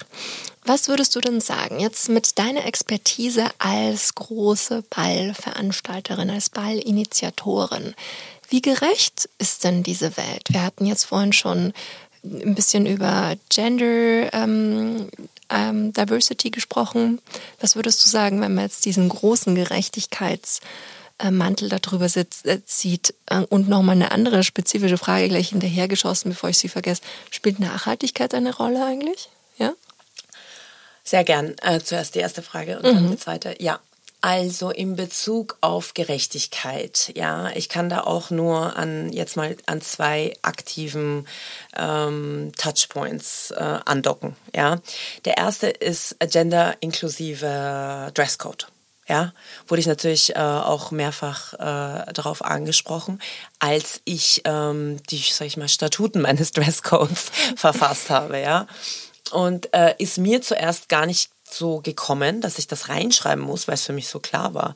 [0.64, 7.94] Was würdest du denn sagen, jetzt mit deiner Expertise als große Ballveranstalterin, als Ballinitiatorin?
[8.48, 10.44] Wie gerecht ist denn diese Welt?
[10.50, 11.72] Wir hatten jetzt vorhin schon
[12.24, 15.08] ein bisschen über Gender ähm,
[15.50, 17.20] ähm, Diversity gesprochen.
[17.60, 23.14] Was würdest du sagen, wenn man jetzt diesen großen Gerechtigkeitsmantel darüber sitzt, äh, zieht?
[23.26, 27.02] Äh, Und nochmal eine andere spezifische Frage gleich hinterhergeschossen, bevor ich sie vergesse.
[27.30, 29.28] Spielt Nachhaltigkeit eine Rolle eigentlich?
[29.58, 29.74] Ja?
[31.04, 31.54] Sehr gern.
[31.62, 33.56] Äh, zuerst die erste Frage und dann die zweite.
[33.60, 33.78] Ja.
[34.20, 39.80] Also in Bezug auf Gerechtigkeit, ja, ich kann da auch nur an jetzt mal an
[39.80, 41.28] zwei aktiven
[41.76, 44.34] ähm, Touchpoints äh, andocken.
[44.52, 44.80] Ja,
[45.24, 48.66] der erste ist gender inklusive Dresscode.
[49.08, 49.32] Ja,
[49.68, 53.22] wurde ich natürlich äh, auch mehrfach äh, darauf angesprochen,
[53.58, 58.40] als ich ähm, die, sag ich mal, Statuten meines Dresscodes verfasst habe.
[58.40, 58.66] Ja,
[59.30, 63.74] und äh, ist mir zuerst gar nicht so gekommen, dass ich das reinschreiben muss, weil
[63.74, 64.74] es für mich so klar war,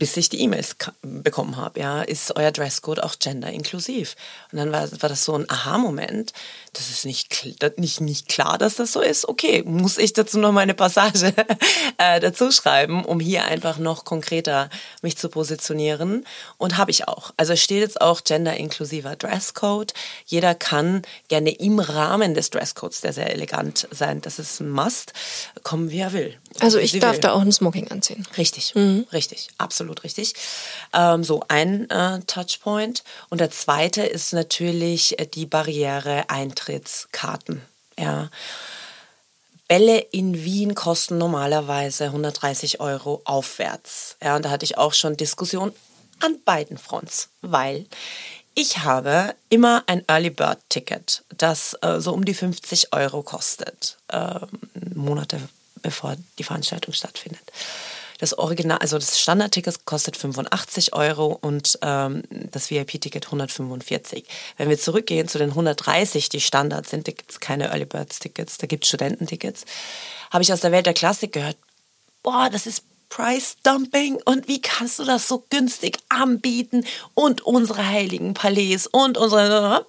[0.00, 1.78] bis ich die E-Mails bekommen habe.
[1.78, 4.16] Ja, ist euer Dresscode auch gender-inklusiv?
[4.50, 6.32] Und dann war, war das so ein Aha-Moment.
[6.72, 7.46] Das ist nicht,
[7.76, 9.28] nicht, nicht klar, dass das so ist.
[9.28, 11.34] Okay, muss ich dazu noch mal eine Passage
[11.98, 14.70] äh, dazu schreiben, um hier einfach noch konkreter
[15.02, 16.26] mich zu positionieren.
[16.56, 17.32] Und habe ich auch.
[17.36, 19.92] Also steht jetzt auch gender-inklusiver Dresscode.
[20.24, 25.12] Jeder kann gerne im Rahmen des Dresscodes, der sehr elegant sein, das ist ein Must,
[25.62, 26.38] kommen wie er will.
[26.58, 27.20] Also ich darf will.
[27.20, 28.26] da auch ein Smoking anziehen.
[28.36, 28.74] Richtig,
[29.12, 30.34] richtig, absolut richtig.
[30.92, 33.04] Ähm, so ein äh, Touchpoint.
[33.28, 37.62] Und der zweite ist natürlich äh, die Barriere Eintrittskarten.
[37.98, 38.30] Ja.
[39.68, 44.16] Bälle in Wien kosten normalerweise 130 Euro aufwärts.
[44.22, 45.72] Ja, und da hatte ich auch schon Diskussion
[46.18, 47.86] an beiden Fronts, weil
[48.54, 53.96] ich habe immer ein Early Bird Ticket, das äh, so um die 50 Euro kostet,
[54.12, 54.48] ähm,
[54.94, 55.40] Monate
[55.82, 57.42] bevor die Veranstaltung stattfindet.
[58.20, 64.26] Das Original, also das Standardticket kostet 85 Euro und ähm, das VIP-Ticket 145.
[64.58, 68.18] Wenn wir zurückgehen zu den 130, die Standard sind, da gibt es keine Early Birds
[68.18, 69.64] Tickets, da gibt es Studententickets,
[70.30, 71.56] habe ich aus der Welt der Klassik gehört,
[72.22, 77.86] boah, das ist Price Dumping und wie kannst du das so günstig anbieten und unsere
[77.86, 79.86] heiligen Palais und unsere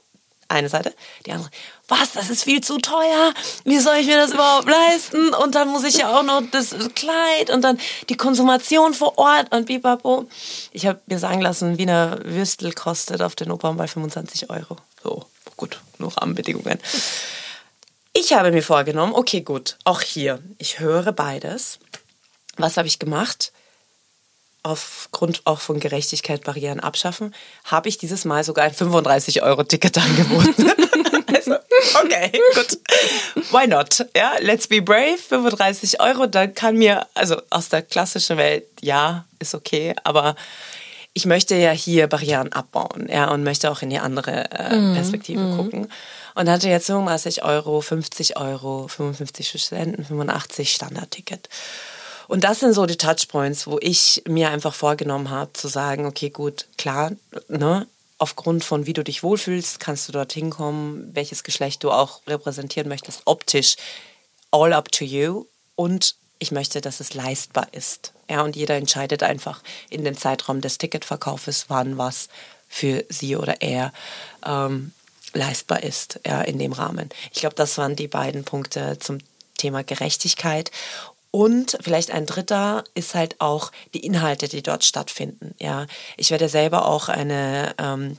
[0.48, 0.94] eine Seite,
[1.26, 1.50] die andere,
[1.92, 3.34] was, das ist viel zu teuer,
[3.66, 6.74] wie soll ich mir das überhaupt leisten und dann muss ich ja auch noch das
[6.96, 7.78] Kleid und dann
[8.10, 10.28] die Konsumation vor Ort und bipapo.
[10.72, 14.78] Ich habe mir sagen lassen, Wiener Würstel kostet auf den Opernball 25 Euro.
[15.04, 15.26] So,
[15.58, 16.80] gut, nur Rahmenbedingungen.
[18.14, 21.80] Ich habe mir vorgenommen, okay, gut, auch hier, ich höre beides.
[22.58, 23.52] Was habe ich gemacht?
[24.64, 27.34] Aufgrund auch von Gerechtigkeit Barrieren abschaffen,
[27.66, 30.72] habe ich dieses Mal sogar ein 35-Euro-Ticket angeboten.
[31.36, 31.56] also,
[32.04, 32.78] okay, gut.
[33.52, 34.06] Why not?
[34.16, 35.18] Ja, let's be brave.
[35.18, 40.36] 35 Euro, dann kann mir, also aus der klassischen Welt, ja, ist okay, aber
[41.14, 45.56] ich möchte ja hier Barrieren abbauen, ja, und möchte auch in die andere äh, Perspektive
[45.56, 45.92] gucken.
[46.34, 51.50] Und hatte jetzt 35 Euro, 50 Euro, 55 für Studenten, 85 Standardticket.
[52.30, 56.30] Und das sind so die Touchpoints, wo ich mir einfach vorgenommen habe, zu sagen, okay,
[56.30, 57.12] gut, klar,
[57.50, 57.88] ne,
[58.22, 62.88] aufgrund von wie du dich wohlfühlst, kannst du dorthin kommen, welches Geschlecht du auch repräsentieren
[62.88, 63.78] möchtest, optisch,
[64.52, 65.46] all up to you.
[65.76, 68.14] Und ich möchte, dass es leistbar ist.
[68.30, 72.28] Ja, und jeder entscheidet einfach in dem Zeitraum des Ticketverkaufes, wann was
[72.68, 73.92] für sie oder er
[74.46, 74.94] ähm,
[75.34, 77.10] leistbar ist, ja, in dem Rahmen.
[77.34, 79.18] Ich glaube, das waren die beiden Punkte zum
[79.58, 80.70] Thema Gerechtigkeit.
[81.32, 85.56] Und vielleicht ein dritter ist halt auch die Inhalte, die dort stattfinden.
[85.60, 88.18] Ja, ich werde selber auch eine ähm,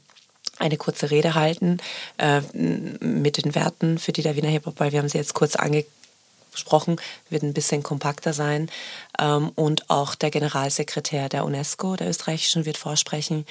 [0.59, 1.79] eine kurze Rede halten
[2.19, 4.93] äh, mit den Werten für die der Wiener Hip Hop Ball.
[4.93, 6.97] Wir haben sie jetzt kurz angesprochen,
[7.31, 8.71] wird ein bisschen kompakter sein.
[9.19, 13.45] Ähm, und auch der Generalsekretär der UNESCO, der österreichischen, wird vorsprechen.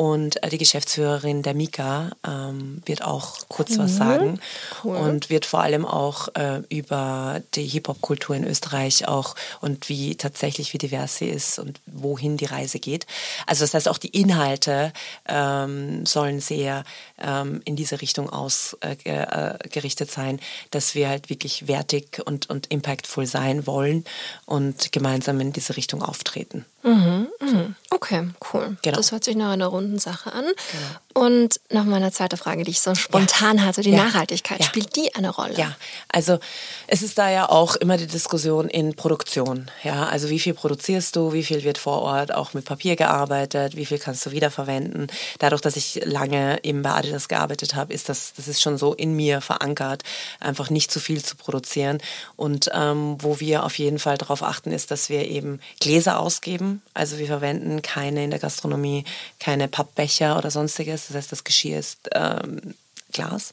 [0.00, 3.82] Und äh, die Geschäftsführerin der Mika ähm, wird auch kurz mhm.
[3.82, 4.40] was sagen
[4.82, 4.96] cool.
[4.96, 10.72] und wird vor allem auch äh, über die Hip-Hop-Kultur in Österreich auch und wie tatsächlich,
[10.72, 13.06] wie divers sie ist und wohin die Reise geht.
[13.46, 14.94] Also das heißt, auch die Inhalte
[15.28, 16.84] ähm, sollen sehr
[17.18, 20.40] ähm, in diese Richtung ausgerichtet äh, sein,
[20.70, 24.06] dass wir halt wirklich wertig und, und impactful sein wollen
[24.46, 26.64] und gemeinsam in diese Richtung auftreten.
[26.82, 27.74] Mhm, mh.
[27.90, 28.78] Okay, cool.
[28.82, 28.96] Genau.
[28.96, 29.66] Das hört sich nach einer
[29.98, 30.44] Sache an.
[30.44, 31.00] Genau.
[31.20, 33.64] Und noch mal eine zweite Frage, die ich so spontan ja.
[33.64, 34.04] hatte, die ja.
[34.04, 34.58] Nachhaltigkeit.
[34.60, 34.64] Ja.
[34.64, 35.52] Spielt die eine Rolle?
[35.54, 35.76] Ja,
[36.08, 36.38] also
[36.86, 39.70] es ist da ja auch immer die Diskussion in Produktion.
[39.84, 43.76] Ja, also wie viel produzierst du, wie viel wird vor Ort auch mit Papier gearbeitet,
[43.76, 45.08] wie viel kannst du wiederverwenden.
[45.38, 48.94] Dadurch, dass ich lange eben bei Adidas gearbeitet habe, ist das, das ist schon so
[48.94, 50.04] in mir verankert,
[50.40, 51.98] einfach nicht zu viel zu produzieren.
[52.36, 56.80] Und ähm, wo wir auf jeden Fall darauf achten, ist, dass wir eben Gläser ausgeben.
[56.94, 59.04] Also wir verwenden keine in der Gastronomie,
[59.38, 61.09] keine Pappbecher oder sonstiges.
[61.10, 62.74] Das heißt, das Geschirr ist ähm,
[63.12, 63.52] Glas.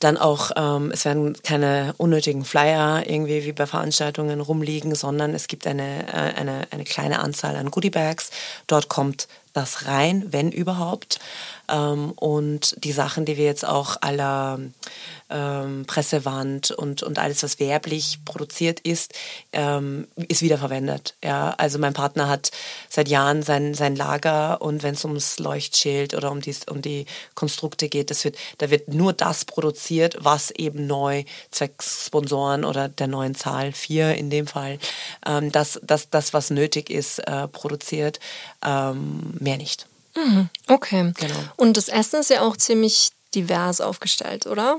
[0.00, 5.46] Dann auch, ähm, es werden keine unnötigen Flyer irgendwie wie bei Veranstaltungen rumliegen, sondern es
[5.46, 8.30] gibt eine, äh, eine, eine kleine Anzahl an Goodiebags.
[8.66, 11.20] Dort kommt das rein, wenn überhaupt.
[11.68, 14.58] Ähm, und die Sachen, die wir jetzt auch aller
[15.30, 19.14] ähm, Pressewand und, und alles, was werblich produziert ist,
[19.52, 21.14] ähm, ist wiederverwendet.
[21.24, 22.50] Ja, also mein Partner hat
[22.90, 27.06] seit Jahren sein, sein Lager und wenn es ums Leuchtschild oder um die, um die
[27.34, 32.88] Konstrukte geht, das wird, da wird nur das produziert, was eben neu zwecks Sponsoren oder
[32.88, 34.78] der neuen Zahl 4 in dem Fall,
[35.26, 38.20] ähm, das, das, das, was nötig ist, äh, produziert,
[38.64, 39.86] ähm, mehr nicht.
[40.16, 40.48] Mhm.
[40.66, 41.12] Okay.
[41.16, 41.34] Genau.
[41.56, 44.78] Und das Essen ist ja auch ziemlich divers aufgestellt, oder?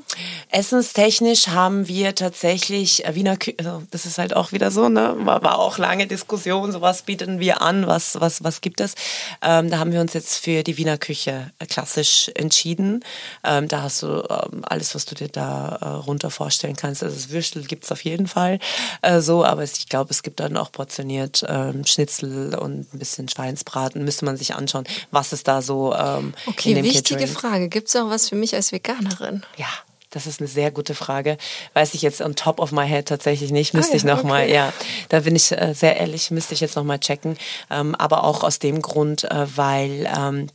[0.49, 5.15] Essenstechnisch haben wir tatsächlich äh, Wiener Küche, also das ist halt auch wieder so, ne?
[5.19, 8.95] War, war, auch lange Diskussion, so was bieten wir an, was, was, was gibt es.
[9.41, 13.03] Ähm, da haben wir uns jetzt für die Wiener Küche äh, klassisch entschieden.
[13.43, 17.03] Ähm, da hast du ähm, alles, was du dir da äh, runter vorstellen kannst.
[17.03, 18.59] Also das Würstel gibt es auf jeden Fall
[19.01, 23.29] äh, so, aber ich glaube, es gibt dann auch portioniert ähm, Schnitzel und ein bisschen
[23.29, 24.03] Schweinsbraten.
[24.03, 27.35] Müsste man sich anschauen, was es da so ähm, okay, in dem wichtige Catering.
[27.35, 27.69] Frage.
[27.69, 29.43] Gibt es auch was für mich mich als Veganerin?
[29.57, 29.67] Ja.
[30.11, 31.37] Das ist eine sehr gute Frage.
[31.73, 33.73] Weiß ich jetzt on top of my head tatsächlich nicht.
[33.73, 34.53] Müsste ah, ja, ich nochmal, okay.
[34.53, 34.73] ja.
[35.09, 37.35] Da bin ich äh, sehr ehrlich, müsste ich jetzt nochmal checken.
[37.69, 40.47] Ähm, aber auch aus dem Grund, äh, weil ähm,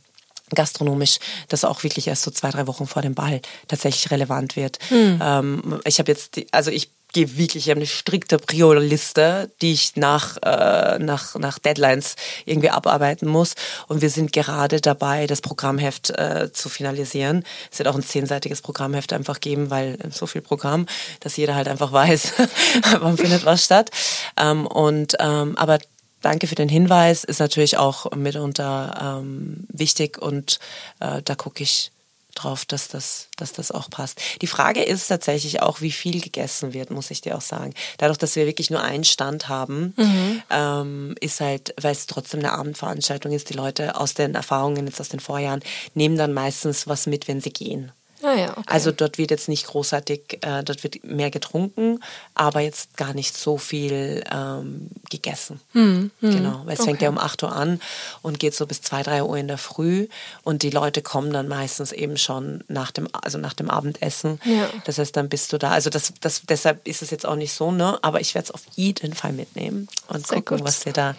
[0.55, 4.79] gastronomisch das auch wirklich erst so zwei, drei Wochen vor dem Ball tatsächlich relevant wird.
[4.87, 5.19] Hm.
[5.21, 9.73] Ähm, ich habe jetzt, die, also ich gehe wirklich, ich habe eine strikte Priorliste, die
[9.73, 13.53] ich nach, äh, nach, nach Deadlines irgendwie abarbeiten muss.
[13.87, 17.43] Und wir sind gerade dabei, das Programmheft äh, zu finalisieren.
[17.71, 20.85] Es wird auch ein zehnseitiges Programmheft einfach geben, weil so viel Programm,
[21.19, 22.33] dass jeder halt einfach weiß,
[22.99, 23.91] wann findet was statt.
[24.37, 25.79] Ähm, und ähm, aber
[26.21, 30.59] Danke für den Hinweis, ist natürlich auch mitunter ähm, wichtig und
[30.99, 31.91] äh, da gucke ich
[32.35, 34.19] drauf, dass das, dass das auch passt.
[34.41, 37.73] Die Frage ist tatsächlich auch, wie viel gegessen wird, muss ich dir auch sagen.
[37.97, 40.43] Dadurch, dass wir wirklich nur einen Stand haben, mhm.
[40.49, 45.01] ähm, ist halt, weil es trotzdem eine Abendveranstaltung ist, die Leute aus den Erfahrungen jetzt
[45.01, 45.61] aus den Vorjahren
[45.93, 47.91] nehmen dann meistens was mit, wenn sie gehen.
[48.23, 48.63] Ah ja, okay.
[48.67, 51.99] Also dort wird jetzt nicht großartig, äh, dort wird mehr getrunken,
[52.35, 55.59] aber jetzt gar nicht so viel ähm, gegessen.
[55.73, 56.89] Hm, hm, genau, weil es okay.
[56.89, 57.81] fängt ja um 8 Uhr an
[58.21, 60.07] und geht so bis 2, 3 Uhr in der Früh
[60.43, 64.39] und die Leute kommen dann meistens eben schon nach dem, also nach dem Abendessen.
[64.45, 64.69] Ja.
[64.85, 65.71] Das heißt, dann bist du da.
[65.71, 67.97] Also das, das, deshalb ist es jetzt auch nicht so, ne?
[68.01, 70.67] aber ich werde es auf jeden Fall mitnehmen und Sehr gucken, gut.
[70.67, 71.15] was wir da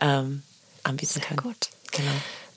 [0.00, 0.42] ähm,
[0.82, 1.40] anbieten Sehr können.
[1.40, 1.70] Gut.
[1.92, 2.12] Genau.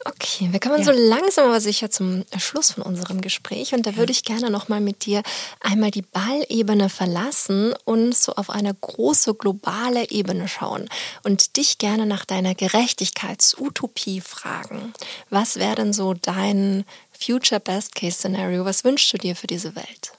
[0.08, 0.84] Okay, wir kommen ja.
[0.86, 3.98] so langsam aber sicher zum Schluss von unserem Gespräch und da ja.
[3.98, 5.24] würde ich gerne noch mal mit dir
[5.62, 10.88] einmal die Ballebene verlassen und so auf eine große globale Ebene schauen
[11.24, 14.94] und dich gerne nach deiner Gerechtigkeitsutopie fragen.
[15.32, 18.64] Was wäre denn so dein Future Best Case Scenario?
[18.64, 20.12] Was wünschst du dir für diese Welt?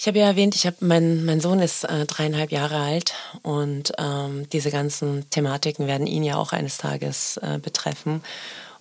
[0.00, 3.92] Ich habe ja erwähnt, ich habe mein, mein Sohn ist äh, dreieinhalb Jahre alt und
[3.98, 8.22] ähm, diese ganzen Thematiken werden ihn ja auch eines Tages äh, betreffen.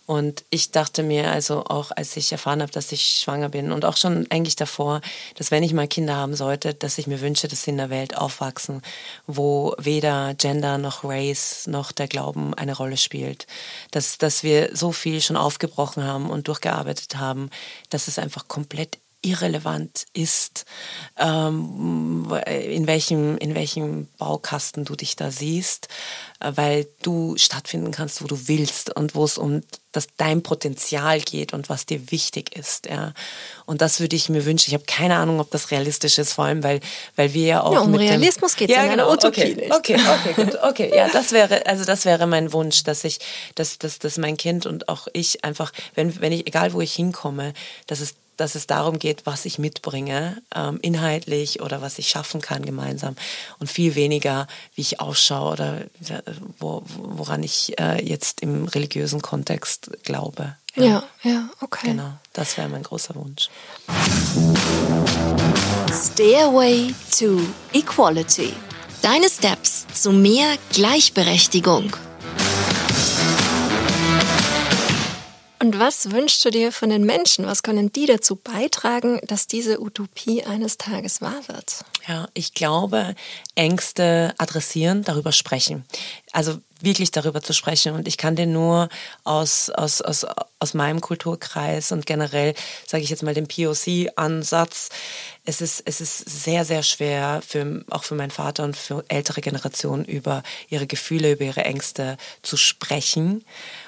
[0.06, 3.84] Und ich dachte mir also auch, als ich erfahren habe, dass ich schwanger bin und
[3.84, 5.02] auch schon eigentlich davor,
[5.36, 7.90] dass wenn ich mal Kinder haben sollte, dass ich mir wünsche, dass sie in einer
[7.90, 8.84] Welt aufwachsen,
[9.26, 13.48] wo weder Gender noch Race noch der Glauben eine Rolle spielt.
[13.90, 17.50] Dass, dass wir so viel schon aufgebrochen haben und durchgearbeitet haben,
[17.90, 20.66] dass es einfach komplett irrelevant ist,
[21.18, 25.90] ähm, in, welchem, in welchem Baukasten du dich da siehst,
[26.40, 29.62] äh, weil du stattfinden kannst, wo du willst und wo es um
[29.92, 32.86] das, dein Potenzial geht und was dir wichtig ist.
[32.86, 33.14] Ja.
[33.66, 34.70] Und das würde ich mir wünschen.
[34.70, 36.80] Ich habe keine Ahnung, ob das realistisch ist, vor allem, weil,
[37.16, 37.74] weil wir ja auch.
[37.74, 39.72] Ja, um Realismus geht es ja, in genau, Utopie okay.
[39.76, 40.92] Okay, okay, gut, okay.
[40.96, 43.20] Ja, das wäre, also das wäre mein Wunsch, dass ich,
[43.56, 46.94] dass, dass, dass mein Kind und auch ich einfach, wenn, wenn ich, egal wo ich
[46.94, 47.54] hinkomme,
[47.88, 52.42] dass es dass es darum geht, was ich mitbringe, ähm, inhaltlich oder was ich schaffen
[52.42, 53.16] kann gemeinsam
[53.60, 56.22] und viel weniger, wie ich ausschaue oder äh,
[56.60, 60.56] wo, woran ich äh, jetzt im religiösen Kontext glaube.
[60.76, 61.88] Ja, ja, ja okay.
[61.88, 63.50] Genau, das wäre mein großer Wunsch.
[65.92, 67.42] Stairway to
[67.74, 68.54] Equality.
[69.02, 71.96] Deine Steps zu mehr Gleichberechtigung.
[75.60, 77.48] Und was wünschst du dir von den Menschen?
[77.48, 81.84] Was können die dazu beitragen, dass diese Utopie eines Tages wahr wird?
[82.08, 83.16] Ja, ich glaube,
[83.56, 85.84] Ängste adressieren, darüber sprechen.
[86.32, 87.94] Also wirklich darüber zu sprechen.
[87.94, 88.90] Und ich kann dir nur
[89.24, 90.26] aus, aus, aus,
[90.60, 92.54] aus meinem Kulturkreis und generell,
[92.86, 94.90] sage ich jetzt mal, den POC-Ansatz,
[95.46, 99.42] es ist, es ist sehr, sehr schwer, für, auch für meinen Vater und für ältere
[99.42, 103.44] Generationen über ihre Gefühle, über ihre Ängste zu sprechen.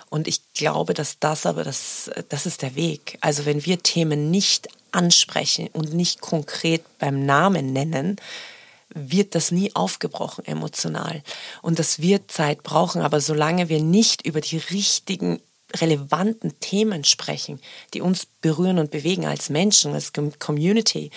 [0.10, 3.18] Und ich glaube, dass das aber das, das ist der Weg.
[3.22, 8.18] Also wenn wir Themen nicht ansprechen und nicht konkret beim Namen nennen,
[8.94, 11.22] wird das nie aufgebrochen emotional.
[11.62, 13.02] Und das wird Zeit brauchen.
[13.02, 15.40] Aber solange wir nicht über die richtigen,
[15.76, 17.62] relevanten Themen sprechen,
[17.94, 21.12] die uns berühren und bewegen als Menschen, als Community,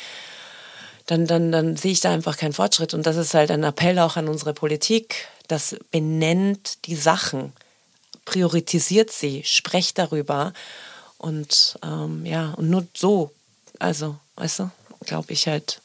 [1.07, 2.93] dann, dann, dann sehe ich da einfach keinen Fortschritt.
[2.93, 7.53] Und das ist halt ein Appell auch an unsere Politik, das benennt die Sachen
[8.25, 10.53] priorisiert sie, sprecht darüber.
[11.19, 13.33] Und ähm, ja, und nur so,
[13.79, 14.71] also, weißt du,
[15.07, 15.81] glaube ich halt,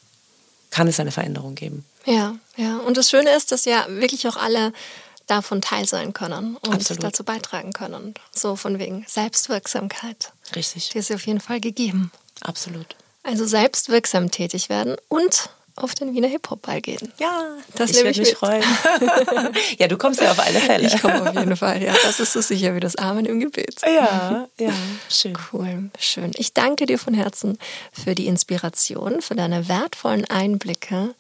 [0.69, 1.85] kann es eine Veränderung geben.
[2.05, 2.77] Ja, ja.
[2.77, 4.73] Und das Schöne ist, dass ja wirklich auch alle
[5.27, 7.03] davon teil sein können und Absolut.
[7.03, 8.13] dazu beitragen können.
[8.31, 10.31] So von wegen Selbstwirksamkeit.
[10.55, 10.89] Richtig.
[10.89, 12.11] Die ist auf jeden Fall gegeben.
[12.41, 12.95] Absolut.
[13.23, 17.13] Also selbstwirksam tätig werden und auf den Wiener Hip-Hop-Ball gehen.
[17.19, 18.63] Ja, das ich würde mich freuen.
[19.77, 20.87] ja, du kommst ja auf alle Fälle.
[20.87, 21.93] Ich komme auf jeden Fall, ja.
[22.03, 23.81] Das ist so sicher wie das Amen im Gebet.
[23.83, 24.73] Ja, ja,
[25.09, 25.37] schön.
[25.51, 26.31] Cool, schön.
[26.37, 27.57] Ich danke dir von Herzen
[27.91, 31.13] für die Inspiration, für deine wertvollen Einblicke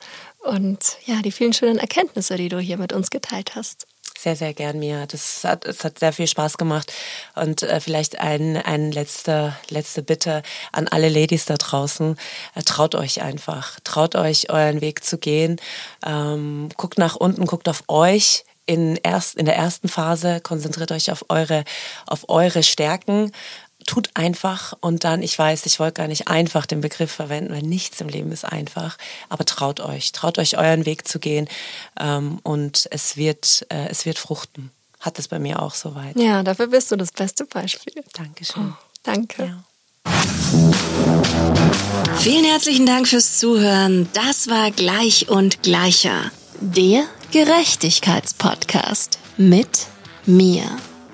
[0.43, 3.87] und ja, die vielen schönen Erkenntnisse, die du hier mit uns geteilt hast
[4.17, 5.05] sehr, sehr gern, Mia.
[5.05, 6.91] Das hat, es hat sehr viel Spaß gemacht.
[7.35, 12.17] Und äh, vielleicht ein, ein letzte, letzte Bitte an alle Ladies da draußen.
[12.55, 13.79] Äh, traut euch einfach.
[13.83, 15.59] Traut euch, euren Weg zu gehen.
[16.05, 21.09] Ähm, guckt nach unten, guckt auf euch in, erst, in der ersten Phase konzentriert euch
[21.09, 21.63] auf eure,
[22.05, 23.31] auf eure Stärken
[23.87, 27.63] tut einfach und dann, ich weiß, ich wollte gar nicht einfach den Begriff verwenden, weil
[27.63, 28.97] nichts im Leben ist einfach,
[29.29, 31.49] aber traut euch, traut euch euren Weg zu gehen
[31.99, 34.71] ähm, und es wird, äh, es wird fruchten.
[34.99, 36.17] Hat es bei mir auch soweit.
[36.17, 38.03] Ja, dafür bist du das beste Beispiel.
[38.13, 38.73] Dankeschön.
[38.73, 39.43] Oh, danke.
[39.43, 39.63] Ja.
[42.19, 44.09] Vielen herzlichen Dank fürs Zuhören.
[44.13, 46.31] Das war Gleich und Gleicher.
[46.59, 49.85] Der Gerechtigkeitspodcast mit
[50.25, 50.63] mir.